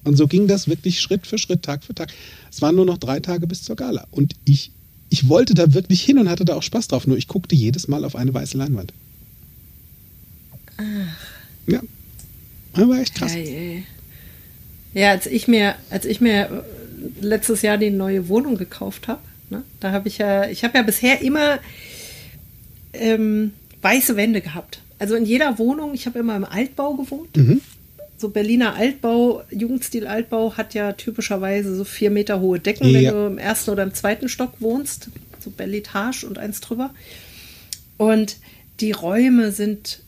[0.05, 2.13] Und so ging das wirklich Schritt für Schritt, Tag für Tag.
[2.51, 4.07] Es waren nur noch drei Tage bis zur Gala.
[4.11, 4.71] Und ich,
[5.11, 7.07] ich wollte da wirklich hin und hatte da auch Spaß drauf.
[7.07, 8.93] Nur ich guckte jedes Mal auf eine weiße Leinwand.
[11.67, 11.81] Ja.
[12.75, 13.33] Das war echt krass.
[13.35, 13.85] Ei.
[14.95, 16.65] Ja, als ich mir, als ich mir
[17.21, 20.79] äh, letztes Jahr die neue Wohnung gekauft habe, ne, da habe ich ja, ich habe
[20.79, 21.59] ja bisher immer
[22.93, 23.53] ähm,
[23.83, 24.81] weiße Wände gehabt.
[24.99, 27.37] Also in jeder Wohnung, ich habe immer im Altbau gewohnt.
[27.37, 27.61] Mhm.
[28.21, 33.13] So Berliner Altbau, Jugendstil Altbau hat ja typischerweise so vier Meter hohe Decken, Ja.
[33.13, 35.09] wenn du im ersten oder im zweiten Stock wohnst.
[35.39, 36.91] So Belletage und eins drüber.
[37.97, 38.37] Und
[38.81, 40.01] die Räume sind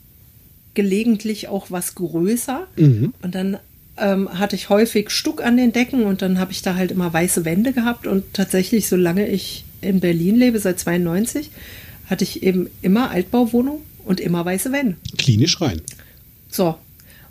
[0.74, 2.66] gelegentlich auch was größer.
[2.76, 3.14] Mhm.
[3.22, 3.58] Und dann
[3.96, 7.12] ähm, hatte ich häufig Stuck an den Decken und dann habe ich da halt immer
[7.12, 8.06] weiße Wände gehabt.
[8.08, 11.50] Und tatsächlich, solange ich in Berlin lebe, seit 92,
[12.08, 14.96] hatte ich eben immer Altbauwohnung und immer weiße Wände.
[15.16, 15.80] Klinisch rein.
[16.48, 16.76] So.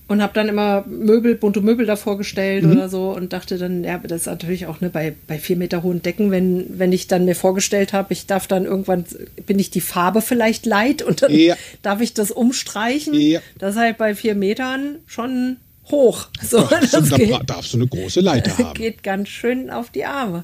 [0.09, 2.71] Und habe dann immer Möbel, bunte Möbel davor gestellt Mhm.
[2.73, 5.83] oder so und dachte dann, ja, das ist natürlich auch ne, bei, bei vier Meter
[5.83, 9.05] hohen Decken, wenn, wenn ich dann mir vorgestellt habe, ich darf dann irgendwann,
[9.45, 11.55] bin ich die Farbe vielleicht leid und dann Ja.
[11.83, 13.13] darf ich das umstreichen.
[13.13, 13.39] Ja.
[13.59, 15.57] Das ist halt bei vier Metern schon
[15.91, 16.27] hoch.
[16.41, 18.73] So, Ach, das da geht, darfst du eine große Leiter haben.
[18.73, 20.43] geht ganz schön auf die Arme.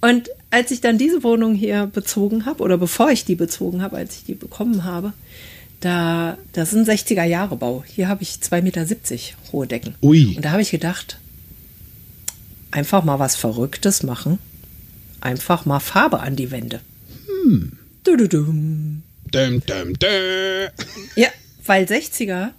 [0.00, 3.96] Und als ich dann diese Wohnung hier bezogen habe, oder bevor ich die bezogen habe,
[3.96, 5.12] als ich die bekommen habe,
[5.84, 7.84] da, das ist ein 60er-Jahre-Bau.
[7.86, 8.86] Hier habe ich 2,70 Meter
[9.52, 9.94] hohe Decken.
[10.02, 10.34] Ui.
[10.36, 11.18] Und da habe ich gedacht,
[12.70, 14.38] einfach mal was Verrücktes machen.
[15.20, 16.80] Einfach mal Farbe an die Wände.
[17.26, 17.72] Hm.
[19.32, 20.68] Düm, düm, düm.
[21.16, 21.28] Ja,
[21.66, 22.50] weil 60er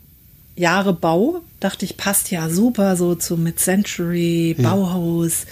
[0.56, 5.46] Jahre Bau, dachte ich, passt ja super so zu Mid-Century, Bauhaus.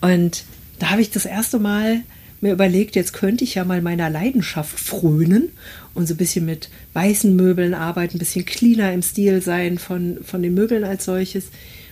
[0.00, 0.44] Und
[0.78, 2.02] da habe ich das erste Mal
[2.44, 5.50] mir überlegt, jetzt könnte ich ja mal meiner Leidenschaft frönen
[5.94, 10.18] und so ein bisschen mit weißen Möbeln arbeiten, ein bisschen cleaner im Stil sein von,
[10.22, 11.46] von den Möbeln als solches.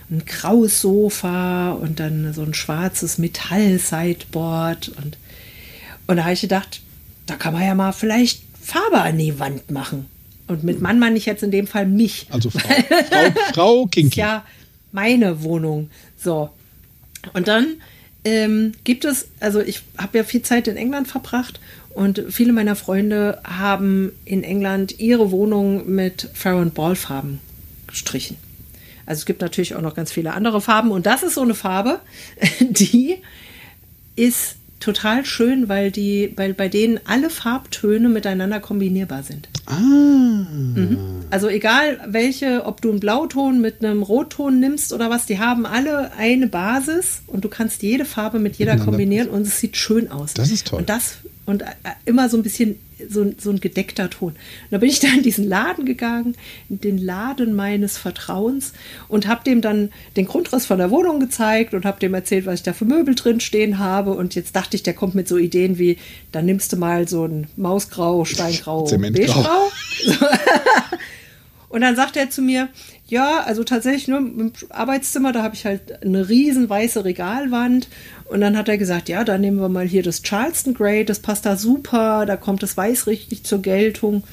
[0.09, 4.89] Ein graues Sofa und dann so ein schwarzes Metall-Sideboard.
[4.89, 5.17] Und,
[6.07, 6.81] und da habe ich gedacht,
[7.25, 10.05] da kann man ja mal vielleicht Farbe an die Wand machen.
[10.47, 12.27] Und mit Mann meine ich jetzt in dem Fall mich.
[12.29, 12.59] Also Frau,
[13.09, 14.19] Frau, Frau Kinky.
[14.19, 14.45] ja
[14.91, 15.89] meine Wohnung.
[16.17, 16.49] So.
[17.33, 17.77] Und dann
[18.25, 21.59] ähm, gibt es, also ich habe ja viel Zeit in England verbracht
[21.93, 27.39] und viele meiner Freunde haben in England ihre Wohnung mit Farrow Ball Farben
[27.87, 28.37] gestrichen.
[29.05, 30.91] Also es gibt natürlich auch noch ganz viele andere Farben.
[30.91, 31.99] Und das ist so eine Farbe,
[32.59, 33.17] die
[34.15, 39.49] ist total schön, weil die, weil bei denen alle Farbtöne miteinander kombinierbar sind.
[39.65, 39.79] Ah.
[39.79, 40.97] Mhm.
[41.29, 45.65] Also egal welche, ob du einen Blauton mit einem Rotton nimmst oder was, die haben
[45.65, 50.11] alle eine Basis und du kannst jede Farbe mit jeder kombinieren und es sieht schön
[50.11, 50.33] aus.
[50.33, 50.79] Das ist toll.
[50.79, 51.65] Und das und äh,
[52.05, 52.77] immer so ein bisschen
[53.09, 54.29] so, so ein gedeckter Ton.
[54.29, 54.37] Und
[54.71, 56.35] da bin ich da in diesen Laden gegangen,
[56.69, 58.73] in den Laden meines Vertrauens
[59.07, 62.55] und habe dem dann den Grundriss von der Wohnung gezeigt und habe dem erzählt, was
[62.55, 64.13] ich da für Möbel drin stehen habe.
[64.13, 65.97] Und jetzt dachte ich, der kommt mit so Ideen wie,
[66.31, 68.83] dann nimmst du mal so ein Mausgrau, Steingrau.
[68.97, 69.71] Beigegrau.
[71.73, 72.69] Und dann sagt er zu mir,
[73.07, 77.87] ja, also tatsächlich nur im Arbeitszimmer, da habe ich halt eine riesen weiße Regalwand.
[78.33, 81.19] Und dann hat er gesagt, ja, dann nehmen wir mal hier das Charleston Grey, das
[81.19, 84.23] passt da super, da kommt das Weiß richtig zur Geltung.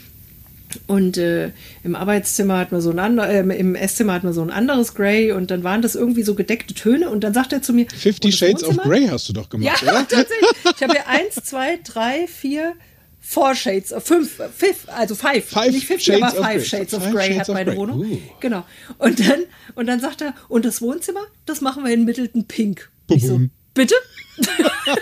[0.86, 1.50] Und äh,
[1.84, 4.94] im Arbeitszimmer hat man so ein ander, äh, im Esszimmer hat man so ein anderes
[4.94, 7.88] Grey und dann waren das irgendwie so gedeckte Töne und dann sagt er zu mir,
[7.94, 9.92] Fifty "Und das Shades of Wohnzimmer?" Grey hast du doch Ja, gemacht, oder?
[10.08, 10.50] tatsächlich.
[10.76, 12.72] Ich habe hier eins, zwei, drei, vier,
[13.20, 15.44] four Shades, äh, fünf, äh, fifth, also five.
[15.44, 16.64] Five Nicht 50, Shades aber of five.
[16.64, 17.76] Shades of Grey hat of meine.
[17.76, 18.00] Wohnung.
[18.00, 18.18] Uh.
[18.40, 18.64] Genau.
[18.96, 19.40] Und dann,
[19.74, 22.88] und dann sagt er, und das Wohnzimmer, das machen wir in Middleton Pink.
[23.10, 23.40] Ich so.
[23.80, 23.94] Bitte?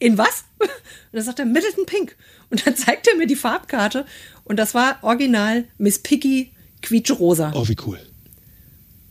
[0.00, 0.44] in was?
[0.58, 0.68] Und
[1.12, 2.16] dann sagt er, Middleton Pink.
[2.50, 4.04] Und dann zeigt er mir die Farbkarte
[4.42, 6.50] und das war original Miss Piggy
[6.82, 7.52] quietschrosa.
[7.54, 8.00] Oh, wie cool.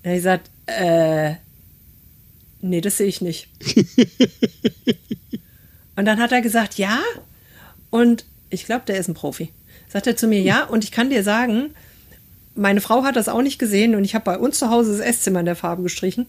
[0.03, 1.35] Er hat gesagt, äh,
[2.59, 3.47] nee, das sehe ich nicht.
[5.95, 6.99] und dann hat er gesagt, ja.
[7.89, 9.53] Und ich glaube, der ist ein Profi.
[9.87, 10.65] Sagt er zu mir, ja.
[10.65, 11.73] Und ich kann dir sagen,
[12.55, 14.99] meine Frau hat das auch nicht gesehen und ich habe bei uns zu Hause das
[14.99, 16.25] Esszimmer in der Farbe gestrichen.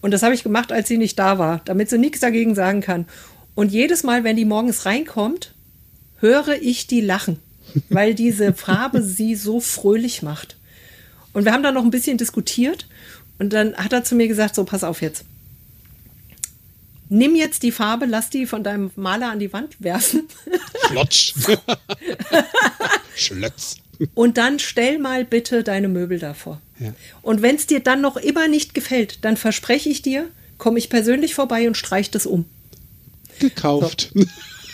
[0.00, 2.80] Und das habe ich gemacht, als sie nicht da war, damit sie nichts dagegen sagen
[2.80, 3.06] kann.
[3.54, 5.54] Und jedes Mal, wenn die morgens reinkommt,
[6.18, 7.38] höre ich die lachen,
[7.88, 10.56] weil diese Farbe sie so fröhlich macht.
[11.32, 12.86] Und wir haben dann noch ein bisschen diskutiert
[13.38, 15.24] und dann hat er zu mir gesagt, so pass auf jetzt.
[17.08, 20.28] Nimm jetzt die Farbe, lass die von deinem Maler an die Wand werfen
[20.86, 21.34] Flotsch.
[23.16, 23.76] Schlötz.
[24.14, 26.60] und dann stell mal bitte deine Möbel davor.
[26.80, 26.94] Ja.
[27.22, 30.28] Und wenn es dir dann noch immer nicht gefällt, dann verspreche ich dir,
[30.58, 32.46] komme ich persönlich vorbei und streich das um.
[33.38, 34.12] Gekauft.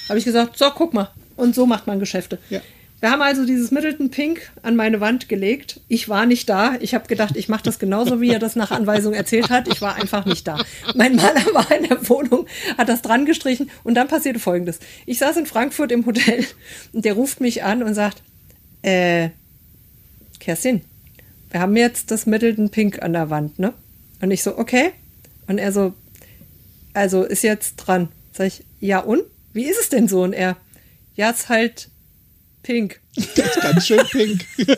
[0.09, 1.11] Habe ich gesagt, so, guck mal.
[1.37, 2.39] Und so macht man Geschäfte.
[2.49, 2.63] Ja.
[3.01, 5.81] Wir haben also dieses Middleton Pink an meine Wand gelegt.
[5.87, 6.77] Ich war nicht da.
[6.81, 9.69] Ich habe gedacht, ich mache das genauso, wie er das nach Anweisung erzählt hat.
[9.69, 10.59] Ich war einfach nicht da.
[10.95, 12.47] Mein Maler war in der Wohnung,
[12.79, 14.81] hat das dran gestrichen und dann passierte Folgendes.
[15.05, 16.47] Ich saß in Frankfurt im Hotel
[16.95, 18.23] und der ruft mich an und sagt,
[18.81, 19.29] äh,
[20.41, 20.81] Kerstin,
[21.51, 23.73] wir haben jetzt das Middleton Pink an der Wand, ne?
[24.21, 24.91] Und ich so, okay.
[25.47, 25.95] Und er so,
[26.95, 28.09] also ist jetzt dran.
[28.33, 29.23] Sag ich, ja und?
[29.53, 30.23] Wie ist es denn so?
[30.23, 30.57] Und er,
[31.15, 31.89] ja, ist halt
[32.63, 33.01] pink.
[33.35, 34.45] Das ist ganz schön pink.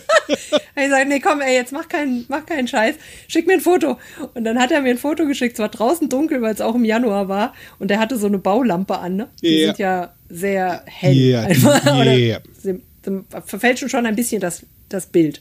[0.80, 2.94] Ich sage, nee, komm, ey, jetzt mach keinen, mach keinen Scheiß.
[3.26, 3.98] Schick mir ein Foto.
[4.34, 5.54] Und dann hat er mir ein Foto geschickt.
[5.54, 7.52] Es war draußen dunkel, weil es auch im Januar war.
[7.80, 9.28] Und er hatte so eine Baulampe an, ne?
[9.42, 9.66] Die Ja.
[9.66, 11.14] sind ja sehr hell.
[11.16, 11.82] Ja, einfach.
[12.62, 15.40] Sie, sie verfälschen schon ein bisschen das, das Bild.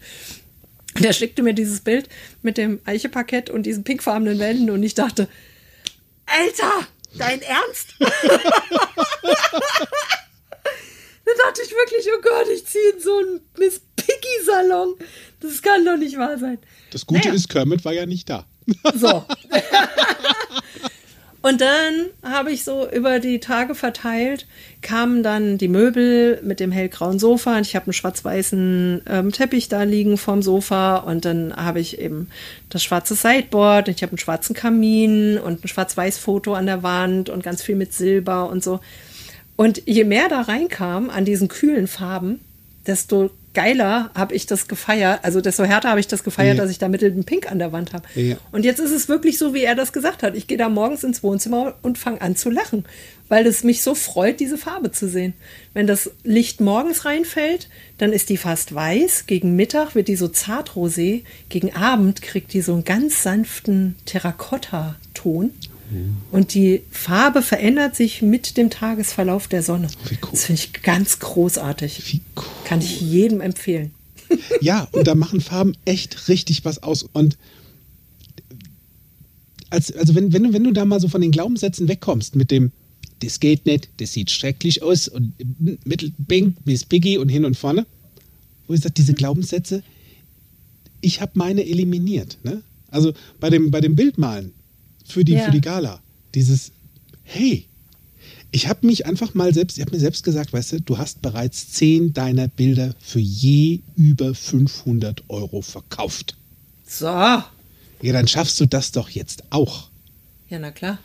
[0.99, 2.09] Und er schickte mir dieses Bild
[2.41, 5.27] mit dem Eicheparkett und diesen pinkfarbenen Wänden und ich dachte,
[6.25, 6.87] Alter,
[7.17, 7.93] dein Ernst?
[11.25, 14.95] Da dachte ich wirklich, oh Gott, ich ziehe in so einen Miss Piggy Salon.
[15.41, 16.57] Das kann doch nicht wahr sein.
[16.91, 17.33] Das Gute Naja.
[17.33, 18.45] ist, Kermit war ja nicht da.
[18.95, 19.25] So.
[21.47, 24.45] Und dann habe ich so über die Tage verteilt,
[24.81, 29.69] kamen dann die Möbel mit dem hellgrauen Sofa und ich habe einen schwarz-weißen ähm, Teppich
[29.69, 32.27] da liegen vorm Sofa und dann habe ich eben
[32.67, 36.83] das schwarze Sideboard und ich habe einen schwarzen Kamin und ein schwarz-weiß Foto an der
[36.83, 38.81] Wand und ganz viel mit Silber und so.
[39.55, 42.41] Und je mehr da reinkam an diesen kühlen Farben,
[42.87, 46.61] desto geiler habe ich das gefeiert, also desto härter habe ich das gefeiert, Ja.
[46.63, 48.05] dass ich da mittel Pink an der Wand habe.
[48.13, 48.35] Ja.
[48.51, 50.35] Und jetzt ist es wirklich so, wie er das gesagt hat.
[50.35, 52.85] Ich gehe da morgens ins Wohnzimmer und fange an zu lachen,
[53.29, 55.33] weil es mich so freut, diese Farbe zu sehen.
[55.73, 59.25] Wenn das Licht morgens reinfällt, dann ist die fast weiß.
[59.25, 61.23] Gegen Mittag wird die so zart rosé.
[61.49, 65.51] Gegen Abend kriegt die so einen ganz sanften Terrakotta-Ton.
[66.31, 69.87] Und die Farbe verändert sich mit dem Tagesverlauf der Sonne.
[70.09, 70.17] Cool.
[70.31, 72.21] Das finde ich ganz großartig.
[72.35, 72.43] Cool.
[72.65, 73.91] Kann ich jedem empfehlen.
[74.59, 77.03] Ja, und da machen Farben echt richtig was aus.
[77.13, 77.37] Und
[79.69, 82.51] als, also wenn, wenn, du, wenn du da mal so von den Glaubenssätzen wegkommst mit
[82.51, 82.71] dem,
[83.21, 85.33] das geht nicht, das sieht schrecklich aus und
[85.85, 87.85] Mittelpink, Miss Piggy und hin und vorne,
[88.67, 89.83] wo ich sage, diese Glaubenssätze,
[91.01, 92.37] ich habe meine eliminiert.
[92.43, 92.61] Ne?
[92.89, 94.51] Also bei dem, bei dem Bildmalen
[95.07, 95.45] für die, Ja.
[95.45, 95.99] für die Gala,
[96.35, 96.71] dieses,
[97.23, 97.65] hey,
[98.51, 101.21] ich habe mich einfach mal selbst, ich habe mir selbst gesagt, weißt du, du hast
[101.21, 106.35] bereits zehn deiner Bilder für je über 500 Euro verkauft.
[106.87, 107.05] So.
[107.05, 107.43] Ja,
[108.01, 109.89] dann schaffst du das doch jetzt auch.
[110.49, 110.97] Ja, na klar.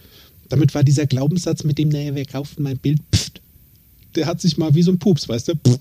[0.48, 3.00] Damit war dieser Glaubenssatz mit dem, naja, wer kauft mein Bild?
[3.12, 3.40] Pfft.
[4.14, 5.54] Der hat sich mal wie so ein Pups, weißt du?
[5.56, 5.80] Pfft.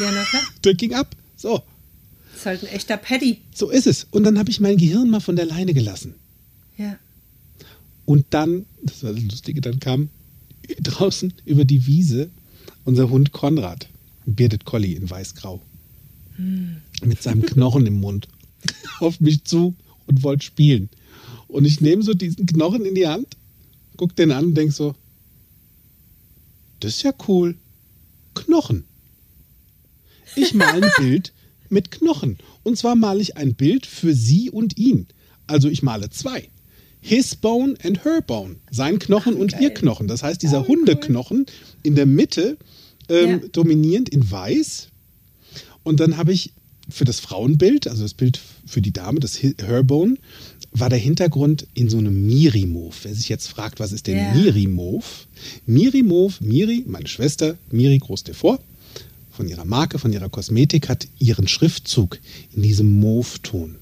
[0.00, 0.42] Ja, na klar.
[0.64, 1.16] Der ging ab.
[1.36, 1.62] So,
[2.36, 3.38] Ist halt ein echter Paddy.
[3.54, 4.06] so ist es.
[4.10, 6.14] Und dann habe ich mein Gehirn mal von der Leine gelassen.
[8.06, 10.10] Und dann, das war das Lustige, dann kam
[10.80, 12.30] draußen über die Wiese
[12.84, 13.88] unser Hund Konrad,
[14.26, 15.60] ein Bearded Collie in weiß-grau,
[17.02, 18.28] mit seinem Knochen im Mund,
[19.00, 19.74] auf mich zu
[20.06, 20.90] und wollte spielen.
[21.48, 23.36] Und ich nehme so diesen Knochen in die Hand,
[23.96, 24.94] guck den an und denk so,
[26.80, 27.56] das ist ja cool.
[28.34, 28.84] Knochen.
[30.36, 31.32] Ich male ein Bild
[31.70, 32.38] mit Knochen.
[32.62, 35.06] Und zwar male ich ein Bild für sie und ihn.
[35.46, 36.48] Also ich male zwei.
[37.06, 38.56] His bone and her bone.
[38.70, 40.08] Sein Knochen und ihr Knochen.
[40.08, 41.44] Das heißt, dieser Hundeknochen
[41.82, 42.56] in der Mitte
[43.10, 43.48] ähm, Ja.
[43.52, 44.88] dominierend in weiß.
[45.82, 46.52] Und dann habe ich
[46.88, 50.16] für das Frauenbild, also das Bild für die Dame, das Hi- Herbone,
[50.72, 52.94] war der Hintergrund in so einem Miri-Move.
[53.02, 54.32] Wer sich jetzt fragt, was ist denn Ja.
[54.34, 55.04] Miri-Move?
[55.66, 58.58] Miri-Move, Miri, meine Schwester, Miri Groß Devor,
[59.30, 62.18] von ihrer Marke, von ihrer Kosmetik, hat ihren Schriftzug
[62.56, 63.76] in diesem Mauve-Ton.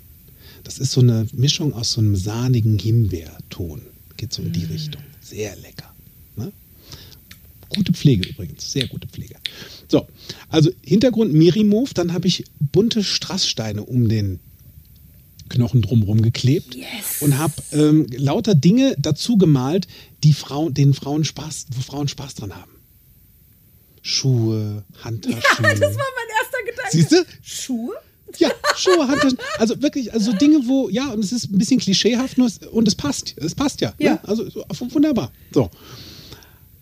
[0.64, 3.82] Das ist so eine Mischung aus so einem sahnigen Himbeerton.
[4.16, 5.02] Geht so in die Richtung.
[5.20, 5.92] Sehr lecker.
[6.36, 6.52] Ne?
[7.68, 9.34] Gute Pflege übrigens, sehr gute Pflege.
[9.88, 10.06] So,
[10.48, 14.40] also Hintergrund Mirimov, dann habe ich bunte Strasssteine um den
[15.48, 16.86] Knochen drumherum geklebt Yes.
[17.20, 19.86] und habe ähm, lauter Dinge dazu gemalt,
[20.24, 22.72] die Frauen, denen Frauen Spaß, wo Frauen Spaß dran haben.
[24.00, 25.40] Schuhe, Handtaschen.
[25.62, 26.90] Das war mein erster Gedanke.
[26.90, 27.24] Siehst du?
[27.42, 27.94] Schuhe?
[28.38, 29.38] Ja, Schuhe, Handtaschen.
[29.58, 32.58] Also wirklich, also so Dinge, wo, ja, und es ist ein bisschen klischeehaft, nur es,
[32.58, 33.34] und es passt.
[33.36, 33.94] Es passt ja.
[33.98, 34.14] Ja.
[34.14, 34.20] Ne?
[34.28, 35.30] Also so, wunderbar.
[35.52, 35.70] So.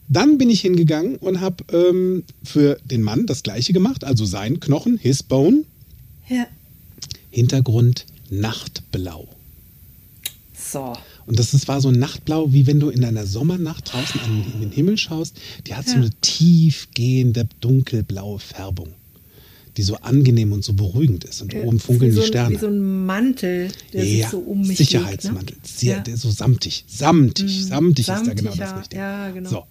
[0.08, 4.58] Dann bin ich hingegangen und habe ähm, für den Mann das gleiche gemacht, also sein
[4.60, 5.64] Knochen, his bone,
[6.28, 6.46] Ja.
[7.30, 9.28] Hintergrund Nachtblau.
[10.56, 10.94] So.
[11.26, 14.44] Und das ist, war so ein Nachtblau, wie wenn du in einer Sommernacht draußen an
[14.54, 15.36] in den Himmel schaust.
[15.66, 15.98] Die hat so Ja.
[15.98, 18.94] eine tiefgehende dunkelblaue Färbung,
[19.76, 21.42] die so angenehm und so beruhigend ist.
[21.42, 22.54] Und oben funkeln so die ein, Sterne.
[22.54, 25.56] Wie so ein Mantel, der sich so um mich Sicherheitsmantel.
[25.56, 25.70] Legt, ne?
[25.76, 26.02] Sehr, ja.
[26.02, 26.84] der so samtig.
[26.86, 27.66] Samtig.
[27.66, 29.00] Samtig ist da genau das Richtige.
[29.00, 29.50] ja, genau.
[29.50, 29.62] So.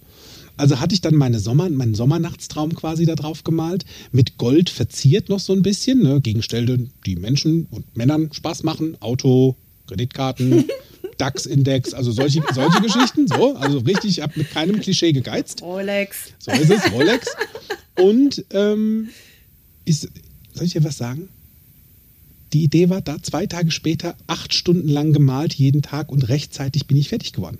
[0.56, 5.30] Also hatte ich dann meine Sommer, meinen Sommernachtstraum quasi da drauf gemalt, mit Gold verziert
[5.30, 6.20] noch so ein bisschen, ne?
[6.20, 10.66] Gegenstände, die Menschen und Männern Spaß machen, Auto, Kreditkarten,
[11.18, 15.62] DAX-Index, also solche, solche Geschichten, so, also richtig, ich habe mit keinem Klischee gegeizt.
[15.62, 16.32] Rolex.
[16.38, 17.28] So ist es, Rolex.
[17.96, 19.08] Und ähm,
[19.90, 20.08] ist,
[20.54, 21.28] soll ich dir was sagen?
[22.52, 26.86] Die Idee war da, zwei Tage später, acht Stunden lang gemalt, jeden Tag und rechtzeitig
[26.86, 27.58] bin ich fertig geworden.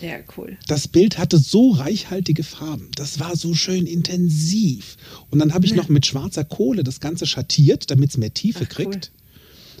[0.00, 0.56] Ja, cool.
[0.66, 2.88] Das Bild hatte so reichhaltige Farben.
[2.94, 4.96] Das war so schön intensiv.
[5.30, 8.66] Und dann habe ich noch mit schwarzer Kohle das Ganze schattiert, damit es mehr Tiefe
[8.70, 8.84] Ach, cool.
[8.86, 9.10] kriegt.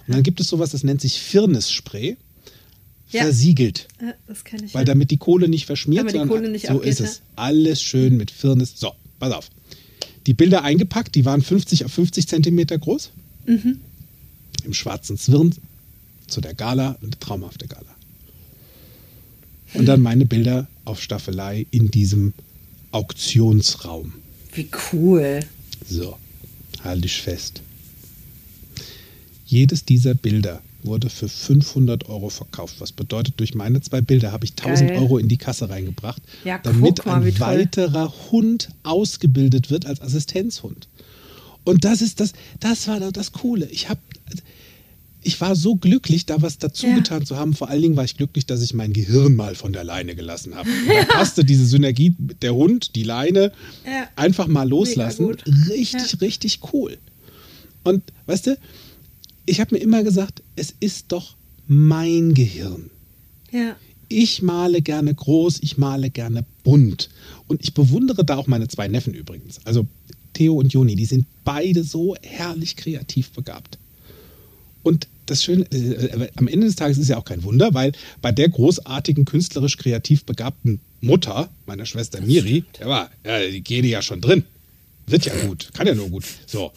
[0.06, 2.16] Und dann gibt es sowas, das nennt sich Firnis-Spray.
[3.10, 3.22] Ja.
[3.22, 3.88] Versiegelt.
[4.02, 4.74] Ja, das kann ich.
[4.74, 4.86] Weil ja.
[4.86, 7.22] damit die Kohle nicht verschmiert, Damit die sondern Kohle nicht so abgeht, ist es.
[7.36, 8.74] Alles schön mit Firnis.
[8.76, 9.48] So, pass auf.
[10.26, 13.10] Die Bilder eingepackt, die waren 50 auf 50 Zentimeter groß.
[13.46, 13.80] Mhm.
[14.64, 15.54] Im schwarzen Zwirn
[16.26, 17.94] zu der Gala, eine traumhafte Gala.
[19.74, 22.32] Und dann meine Bilder auf Staffelei in diesem
[22.90, 24.14] Auktionsraum.
[24.54, 25.40] Wie cool.
[25.86, 26.16] So,
[26.82, 27.62] halt dich fest.
[29.46, 32.76] Jedes dieser Bilder wurde für 500 Euro verkauft.
[32.80, 34.98] Was bedeutet, durch meine zwei Bilder habe ich 1000 Geil.
[34.98, 40.88] Euro in die Kasse reingebracht, Ja, damit mal, ein weiterer Hund ausgebildet wird als Assistenzhund.
[41.64, 43.66] Und das ist das, das war das Coole.
[43.70, 44.00] Ich habe,
[45.22, 46.94] ich war so glücklich, da was dazu Ja.
[46.94, 47.52] getan zu haben.
[47.54, 50.54] Vor allen Dingen war ich glücklich, dass ich mein Gehirn mal von der Leine gelassen
[50.54, 50.68] habe.
[50.88, 53.52] Da passte diese Synergie, der Hund, die Leine,
[53.84, 54.08] Ja.
[54.16, 55.36] einfach mal loslassen.
[55.68, 56.96] Richtig, richtig cool.
[57.84, 58.58] Und weißt du,
[59.48, 61.36] ich habe mir immer gesagt, es ist doch
[61.66, 62.90] mein Gehirn.
[63.50, 63.76] Ja.
[64.08, 67.10] Ich male gerne groß, ich male gerne bunt.
[67.46, 69.60] Und ich bewundere da auch meine zwei Neffen übrigens.
[69.64, 69.86] Also
[70.34, 73.78] Theo und Joni, die sind beide so herrlich kreativ begabt.
[74.82, 77.92] Und das Schöne, äh, am Ende des Tages ist ja auch kein Wunder, weil
[78.22, 83.88] bei der großartigen, künstlerisch kreativ begabten Mutter, meiner Schwester Miri, der war, ja, die Gene
[83.88, 84.44] ja schon drin.
[85.06, 86.24] Wird ja gut, kann ja nur gut.
[86.46, 86.72] So.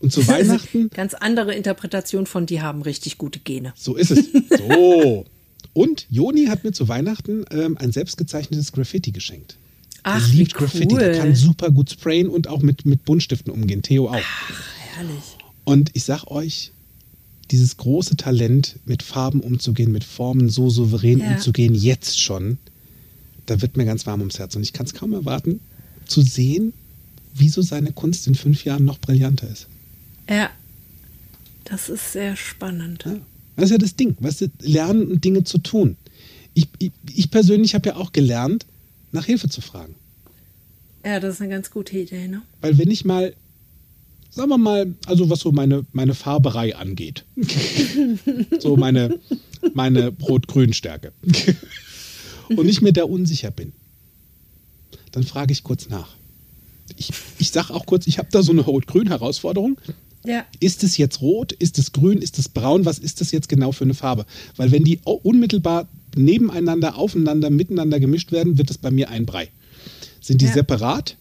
[0.00, 3.72] Und zu Weihnachten Ganz andere Interpretation von die haben richtig gute Gene.
[3.76, 4.26] so ist es.
[4.58, 5.24] So.
[5.72, 9.56] Und Joni hat mir zu Weihnachten ähm, ein selbstgezeichnetes Graffiti geschenkt.
[10.02, 10.94] Ach, er liebt wie Graffiti.
[10.94, 11.00] cool.
[11.00, 13.82] Der kann super gut sprayen und auch mit, mit Buntstiften umgehen.
[13.82, 14.14] Theo auch.
[14.94, 15.36] Herrlich.
[15.64, 16.72] Und ich sag euch,
[17.50, 21.32] dieses große Talent, mit Farben umzugehen, mit Formen so souverän Ja.
[21.32, 22.58] umzugehen, jetzt schon,
[23.46, 24.56] da wird mir ganz warm ums Herz.
[24.56, 25.60] Und ich kann es kaum erwarten,
[26.06, 26.72] zu sehen,
[27.34, 29.66] wieso seine Kunst in fünf Jahren noch brillanter ist.
[30.30, 30.50] Ja.
[31.64, 33.04] Das ist sehr spannend.
[33.04, 33.16] Ja.
[33.56, 35.96] Das ist ja das Ding, weißt du, lernen und Dinge zu tun.
[36.54, 38.64] Ich, ich, ich persönlich habe ja auch gelernt,
[39.12, 39.94] nach Hilfe zu fragen.
[41.04, 42.42] Ja, das ist eine ganz gute Idee, ne?
[42.60, 43.34] Weil wenn ich mal,
[44.30, 47.24] sagen wir mal, also was so meine, meine Farberei angeht,
[48.60, 49.18] so meine,
[49.74, 51.12] meine Rot-Grün-Stärke,
[52.48, 53.72] und ich mir da unsicher bin,
[55.12, 56.14] dann frage ich kurz nach.
[56.96, 59.78] Ich, ich sage auch kurz, ich habe da so eine Rot-Grün-Herausforderung.
[60.24, 60.44] Ja.
[60.60, 61.52] Ist es jetzt rot?
[61.52, 62.18] Ist es grün?
[62.18, 62.84] Ist es braun?
[62.84, 64.26] Was ist das jetzt genau für eine Farbe?
[64.56, 69.48] Weil wenn die unmittelbar nebeneinander, aufeinander, miteinander gemischt werden, wird es bei mir ein Brei.
[70.20, 70.52] Sind die Ja.
[70.52, 71.16] separat,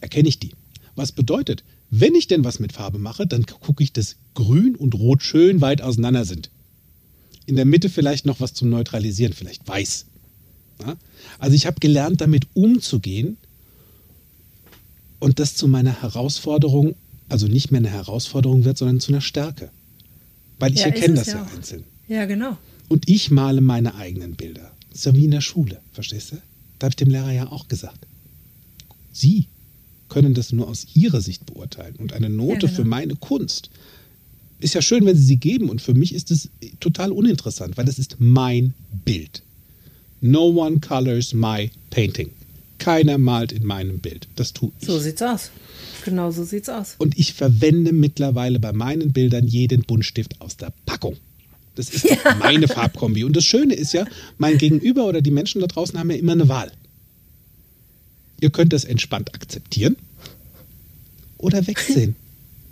[0.00, 0.52] erkenne ich die.
[0.94, 4.94] Was bedeutet, wenn ich denn was mit Farbe mache, dann gucke ich, dass grün und
[4.94, 6.50] rot schön weit auseinander sind.
[7.46, 10.06] In der Mitte vielleicht noch was zum Neutralisieren, vielleicht weiß.
[10.86, 10.96] Ja?
[11.38, 13.36] Also ich habe gelernt, damit umzugehen
[15.18, 16.94] und das zu meiner Herausforderung,
[17.32, 19.70] also nicht mehr eine Herausforderung wird, sondern zu einer Stärke.
[20.58, 21.52] Weil ich Ja, erkenne das ja ja auch.
[21.56, 21.84] einzeln.
[22.08, 22.56] Ja, genau.
[22.88, 24.70] Und ich male meine eigenen Bilder.
[24.90, 26.36] Das ist ja wie in der Schule, verstehst du?
[26.78, 28.06] Da habe ich dem Lehrer ja auch gesagt.
[29.12, 29.46] Sie
[30.08, 31.96] können das nur aus Ihrer Sicht beurteilen.
[31.96, 32.72] Und eine Note genau.
[32.74, 33.70] für meine Kunst
[34.60, 35.70] ist ja schön, wenn Sie sie geben.
[35.70, 38.74] Und für mich ist es total uninteressant, weil das ist mein
[39.04, 39.42] Bild.
[40.20, 42.30] No one colors my painting.
[42.82, 44.26] Keiner malt in meinem Bild.
[44.36, 44.86] Das tue ich.
[44.86, 45.50] So sieht's aus.
[46.04, 46.96] Genau so sieht's aus.
[46.98, 51.16] Und ich verwende mittlerweile bei meinen Bildern jeden Buntstift aus der Packung.
[51.76, 53.24] Das ist doch meine Farbkombi.
[53.24, 54.04] Und das Schöne ist ja,
[54.36, 56.72] mein Gegenüber oder die Menschen da draußen haben ja immer eine Wahl.
[58.40, 59.96] Ihr könnt das entspannt akzeptieren
[61.38, 62.16] oder wegsehen.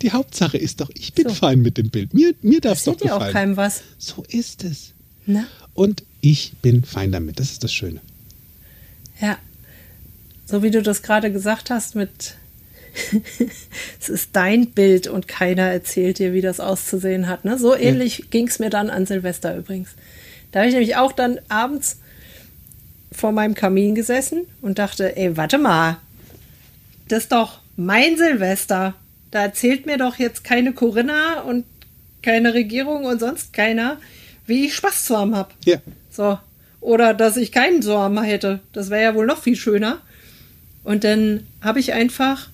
[0.01, 1.33] Die Hauptsache ist doch, ich bin So.
[1.35, 2.13] fein mit dem Bild.
[2.13, 3.33] Mir, mir darf es doch ja auch gefallen.
[3.33, 3.81] keinem was.
[3.97, 4.91] So ist es.
[5.25, 5.45] Ne?
[5.73, 7.39] Und ich bin fein damit.
[7.39, 8.01] Das ist das Schöne.
[9.21, 9.37] Ja.
[10.45, 12.35] So wie du das gerade gesagt hast mit
[14.01, 17.45] es ist dein Bild und keiner erzählt dir, wie das auszusehen hat.
[17.45, 17.57] Ne?
[17.57, 19.91] So ähnlich ging es mir dann an Silvester übrigens.
[20.51, 21.99] Da habe ich nämlich auch dann abends
[23.11, 25.97] vor meinem Kamin gesessen und dachte, ey, warte mal,
[27.07, 28.93] das ist doch mein Silvester.
[29.31, 31.65] Da erzählt mir doch jetzt keine Corinna und
[32.21, 33.97] keine Regierung und sonst keiner,
[34.45, 35.51] wie ich Spaß zu haben habe.
[35.65, 35.77] Ja.
[36.09, 36.37] So.
[36.79, 38.59] Oder dass ich keinen Sorgen hätte.
[38.73, 39.99] Das wäre ja wohl noch viel schöner.
[40.83, 42.47] Und dann habe ich einfach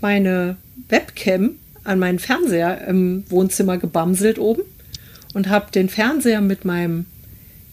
[0.00, 0.56] meine
[0.88, 1.52] Webcam
[1.84, 4.62] an meinen Fernseher im Wohnzimmer gebamselt oben
[5.34, 7.06] und habe den Fernseher mit meinem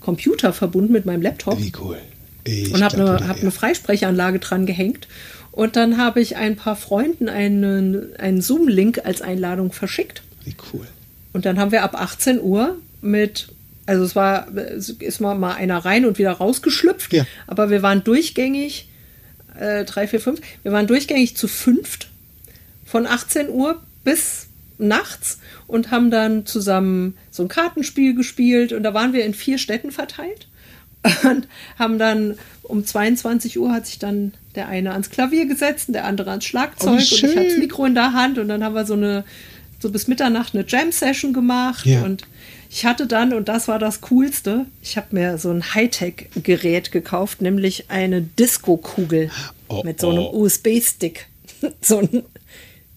[0.02, 1.98] Computer verbunden, mit meinem Laptop Wie cool.
[2.44, 5.08] Ich und habe eine, hab eine Freisprechanlage dran gehängt.
[5.52, 10.22] Und dann habe ich ein paar Freunden einen, einen Zoom-Link als Einladung verschickt.
[10.46, 10.88] Wie cool.
[11.34, 13.50] Und dann haben wir ab 18 Uhr mit,
[13.86, 17.26] also es war, es ist mal, mal einer rein und wieder rausgeschlüpft, Ja.
[17.48, 18.87] aber wir waren durchgängig,
[19.60, 22.10] äh, drei, vier, fünf, wir waren durchgängig zu fünft
[22.86, 24.48] von 18 Uhr bis
[24.78, 29.58] nachts und haben dann zusammen so ein Kartenspiel gespielt und da waren wir in vier
[29.58, 30.48] Städten verteilt
[31.24, 31.48] und
[31.80, 36.06] haben dann um 22 Uhr hat sich dann der eine ans Klavier gesetzt und der
[36.06, 37.58] andere ans Schlagzeug Oh, und ich hatte das.
[37.58, 39.24] Mikro in der Hand und dann haben wir so eine
[39.80, 42.02] so bis Mitternacht eine Jam-Session gemacht Ja.
[42.04, 42.24] und
[42.78, 47.42] ich hatte dann, und das war das Coolste, ich habe mir so ein Hightech-Gerät gekauft,
[47.42, 49.32] nämlich eine Disco-Kugel
[49.68, 50.44] Oh, mit so einem oh.
[50.44, 51.26] USB-Stick.
[51.82, 52.24] so ein,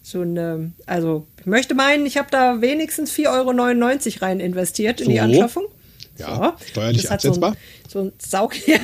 [0.03, 5.09] so eine, also ich möchte meinen, ich habe da wenigstens 4,99 Euro rein investiert in
[5.09, 5.23] die So.
[5.23, 5.65] Anschaffung.
[6.19, 7.57] Ja, steuerlich das hat so ein, absetzbar.
[7.89, 8.79] so ein, Saug, ja,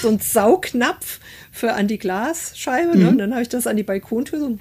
[0.00, 1.20] so ein Saugnapf
[1.52, 2.96] für an die Glasscheibe.
[2.96, 3.02] Mhm.
[3.02, 3.08] Ne?
[3.10, 4.58] Und dann habe ich das an die Balkontür so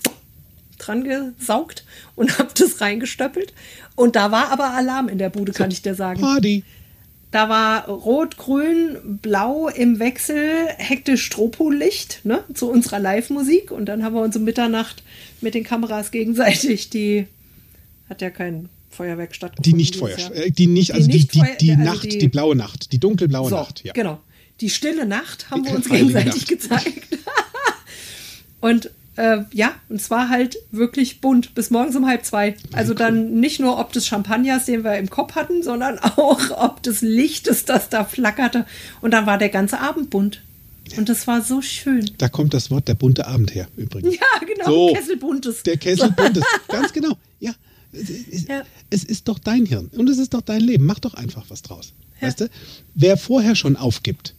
[0.79, 1.83] dran gesaugt
[2.15, 3.53] und habe das reingestöppelt.
[3.99, 6.21] Und da war aber Alarm in der Bude, kann ich dir sagen.
[6.21, 6.63] Party.
[7.31, 13.71] Da war rot, grün, blau im Wechsel, hektisch Stropolicht ne, zu unserer Live-Musik.
[13.71, 15.03] Und dann haben wir uns um Mitternacht
[15.41, 17.27] mit den Kameras gegenseitig die,
[18.09, 19.69] hat ja kein Feuerwerk stattgefunden.
[19.69, 20.45] Die nicht dieses Feuer, Jahr.
[20.45, 22.91] äh, die nicht, also die, nicht die, Feuer- die also Nacht, die- die, blaue Nacht,
[22.93, 23.83] die dunkelblaue so, Nacht.
[23.83, 23.91] Ja.
[23.91, 24.19] Genau.
[24.61, 26.47] Die stille Nacht haben Die wir uns gegenseitig Nacht.
[26.47, 27.17] gezeigt.
[28.61, 32.55] und äh, ja, und es war halt wirklich bunt bis morgens um halb zwei.
[32.71, 36.81] Also dann nicht nur ob des Champagners, den wir im Kopf hatten, sondern auch ob
[36.83, 38.65] des Lichtes, das da flackerte.
[39.01, 40.41] Und dann war der ganze Abend bunt.
[40.95, 42.09] Und das war so schön.
[42.17, 44.15] Da kommt das Wort der bunte Abend her, übrigens.
[44.15, 44.65] Ja, genau.
[44.87, 45.63] So, Kessel buntes.
[45.63, 46.43] Der Kessel buntes.
[46.69, 47.17] Ganz genau.
[47.41, 47.53] Ja.
[47.91, 48.63] Es, es, Ja.
[48.89, 50.85] es ist doch dein Hirn und es ist doch dein Leben.
[50.85, 51.91] Mach doch einfach was draus.
[52.21, 52.27] Ja.
[52.27, 52.49] Weißt du?
[52.95, 54.33] Wer vorher schon aufgibt,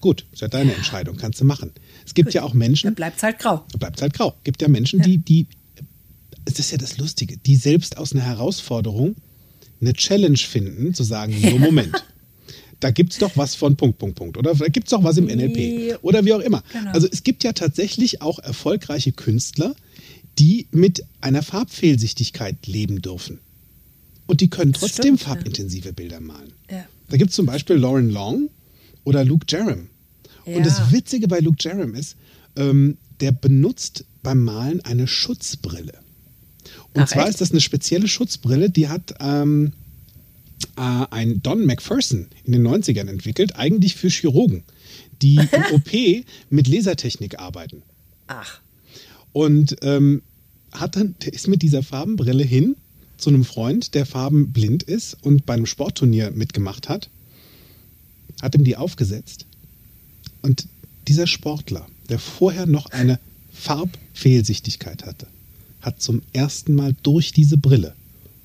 [0.00, 1.72] gut, ist ja deine Entscheidung, kannst du machen.
[2.08, 3.66] Es gibt ja auch Dann Menschen, bleibt es halt grau.
[3.78, 4.34] bleibt halt grau.
[4.42, 5.46] Gibt ja Menschen, die, die,
[6.46, 9.14] es ist ja das Lustige, die selbst aus einer Herausforderung
[9.82, 11.92] eine Challenge finden, zu sagen, so Moment.
[12.80, 14.36] Da gibt es doch was von Punkt, Punkt, Punkt.
[14.38, 15.88] Oder da gibt es doch was im NLP.
[15.90, 15.98] Ja.
[16.00, 16.62] Oder wie auch immer.
[16.72, 16.92] Genau.
[16.92, 19.74] Also es gibt ja tatsächlich auch erfolgreiche Künstler,
[20.38, 23.40] die mit einer Farbfehlsichtigkeit leben dürfen.
[24.26, 25.26] Und die können trotzdem stimmt, ja.
[25.26, 26.52] farbintensive Bilder malen.
[26.70, 26.86] Ja.
[27.08, 28.48] Da gibt es zum Beispiel Lauren Long
[29.04, 29.88] oder Luke Jerem.
[30.48, 30.56] Ja.
[30.56, 32.16] Und das Witzige bei Luke Jerem ist,
[32.56, 35.92] ähm, der benutzt beim Malen eine Schutzbrille.
[36.94, 37.30] Und Ach, zwar echt?
[37.30, 39.72] ist das eine spezielle Schutzbrille, die hat ähm,
[40.76, 44.64] äh, ein Don McPherson in den 90ern entwickelt, eigentlich für Chirurgen,
[45.22, 47.82] die im OP mit Lasertechnik arbeiten.
[48.26, 48.60] Ach,
[49.32, 50.22] Und ähm,
[50.72, 52.76] hat dann, der ist mit dieser Farbenbrille hin
[53.16, 57.10] zu einem Freund, der farbenblind ist und bei einem Sportturnier mitgemacht hat,
[58.40, 59.46] hat ihm die aufgesetzt.
[60.48, 60.66] Und
[61.06, 63.20] dieser Sportler, der vorher noch eine
[63.52, 65.26] Farbfehlsichtigkeit hatte,
[65.82, 67.94] hat zum ersten Mal durch diese Brille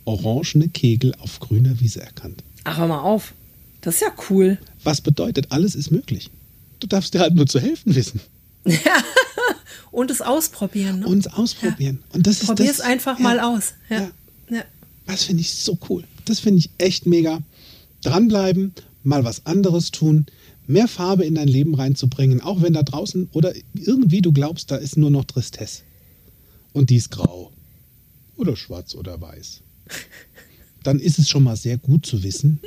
[0.03, 2.43] orangene Kegel auf grüner Wiese erkannt.
[2.65, 3.33] ach, hör mal auf.
[3.79, 4.57] Das ist ja cool.
[4.83, 6.29] Was bedeutet, alles ist möglich.
[6.81, 8.19] Du darfst dir halt nur zu helfen wissen
[9.91, 10.99] Und es ausprobieren.
[10.99, 11.07] Ne?
[11.07, 12.03] und es ausprobieren.
[12.11, 13.75] Und das ist Probier das, es einfach ja, mal aus.
[13.89, 14.01] Ja.
[14.01, 14.11] ja.
[14.49, 14.63] Ja.
[15.05, 16.03] Das finde ich so cool.
[16.25, 17.41] Das finde ich echt mega.
[18.03, 18.73] Dranbleiben,
[19.03, 20.25] mal was anderes tun,
[20.67, 24.77] mehr Farbe in dein Leben reinzubringen, auch wenn da draußen oder irgendwie du glaubst, da
[24.77, 25.83] ist nur noch Tristesse.
[26.71, 27.51] Und die ist grau.
[28.37, 29.61] Oder schwarz oder weiß.
[30.83, 32.59] Dann ist es schon mal sehr gut zu wissen,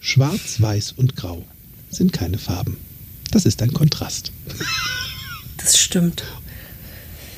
[0.00, 1.44] schwarz, weiß und grau
[1.90, 2.76] sind keine Farben.
[3.30, 4.32] Das ist ein Kontrast.
[5.56, 6.22] Das stimmt.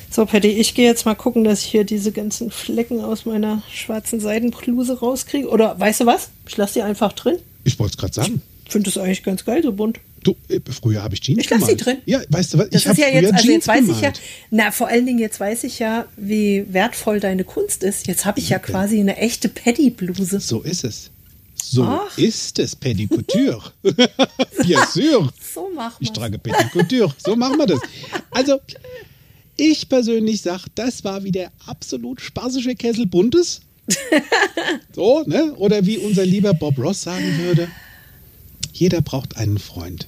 [0.09, 3.63] So, Patty, ich gehe jetzt mal gucken, dass ich hier diese ganzen Flecken aus meiner
[3.71, 5.47] schwarzen Seidenbluse rauskriege.
[5.47, 6.29] Oder weißt du was?
[6.47, 7.37] Ich lasse die einfach drin.
[7.63, 8.41] Ich wollte es gerade sagen.
[8.71, 9.99] Ich finde das eigentlich ganz geil, so bunt.
[10.23, 11.85] Du, äh, früher habe ich Jeans Ich lasse sie gemalt.
[11.85, 11.97] drin.
[12.05, 12.69] Ja, weißt du was?
[12.69, 14.21] Das ich habe ja früher jetzt, also Jeans jetzt weiß ich ja, gemalt.
[14.49, 18.07] na, vor allen Dingen jetzt weiß ich ja, wie wertvoll deine Kunst ist.
[18.07, 20.39] Jetzt habe ich ja quasi eine echte Paddy-Bluse.
[20.39, 21.09] So ist es.
[21.61, 22.17] So Ach.
[22.17, 23.61] ist es, Petit Couture.
[23.83, 25.29] Bien sûr.
[25.53, 27.13] So machen Ich wir trage Petit Couture.
[27.17, 27.81] So machen wir das.
[28.29, 28.57] Also,
[29.57, 33.59] ich persönlich sage, das war wieder absolut spaßige Kessel Buntes.
[34.95, 35.53] So, ne?
[35.55, 37.67] Oder wie unser lieber Bob Ross sagen würde,
[38.73, 40.07] jeder braucht einen Freund.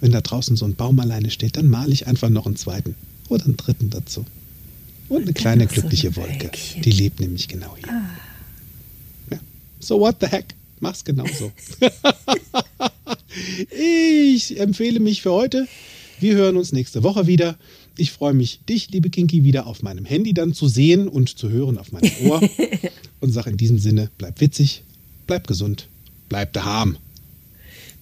[0.00, 2.94] Wenn da draußen so ein Baum alleine steht, dann male ich einfach noch einen zweiten
[3.28, 4.24] oder einen dritten dazu.
[5.08, 6.50] Und eine kleine noch so glückliche ein Wolke.
[6.82, 7.88] Die lebt nämlich genau hier.
[9.30, 9.38] Ja.
[9.80, 10.54] So what the heck?
[10.80, 11.52] Mach's genauso.
[13.70, 15.66] ich empfehle mich für heute.
[16.20, 17.56] Wir hören uns nächste Woche wieder.
[17.96, 21.48] Ich freue mich, dich, liebe Kinky, wieder auf meinem Handy dann zu sehen und zu
[21.48, 22.40] hören auf meinem Ohr.
[23.20, 24.82] und sage in diesem Sinne, bleib witzig,
[25.26, 25.88] bleib gesund,
[26.28, 26.96] bleib daheim.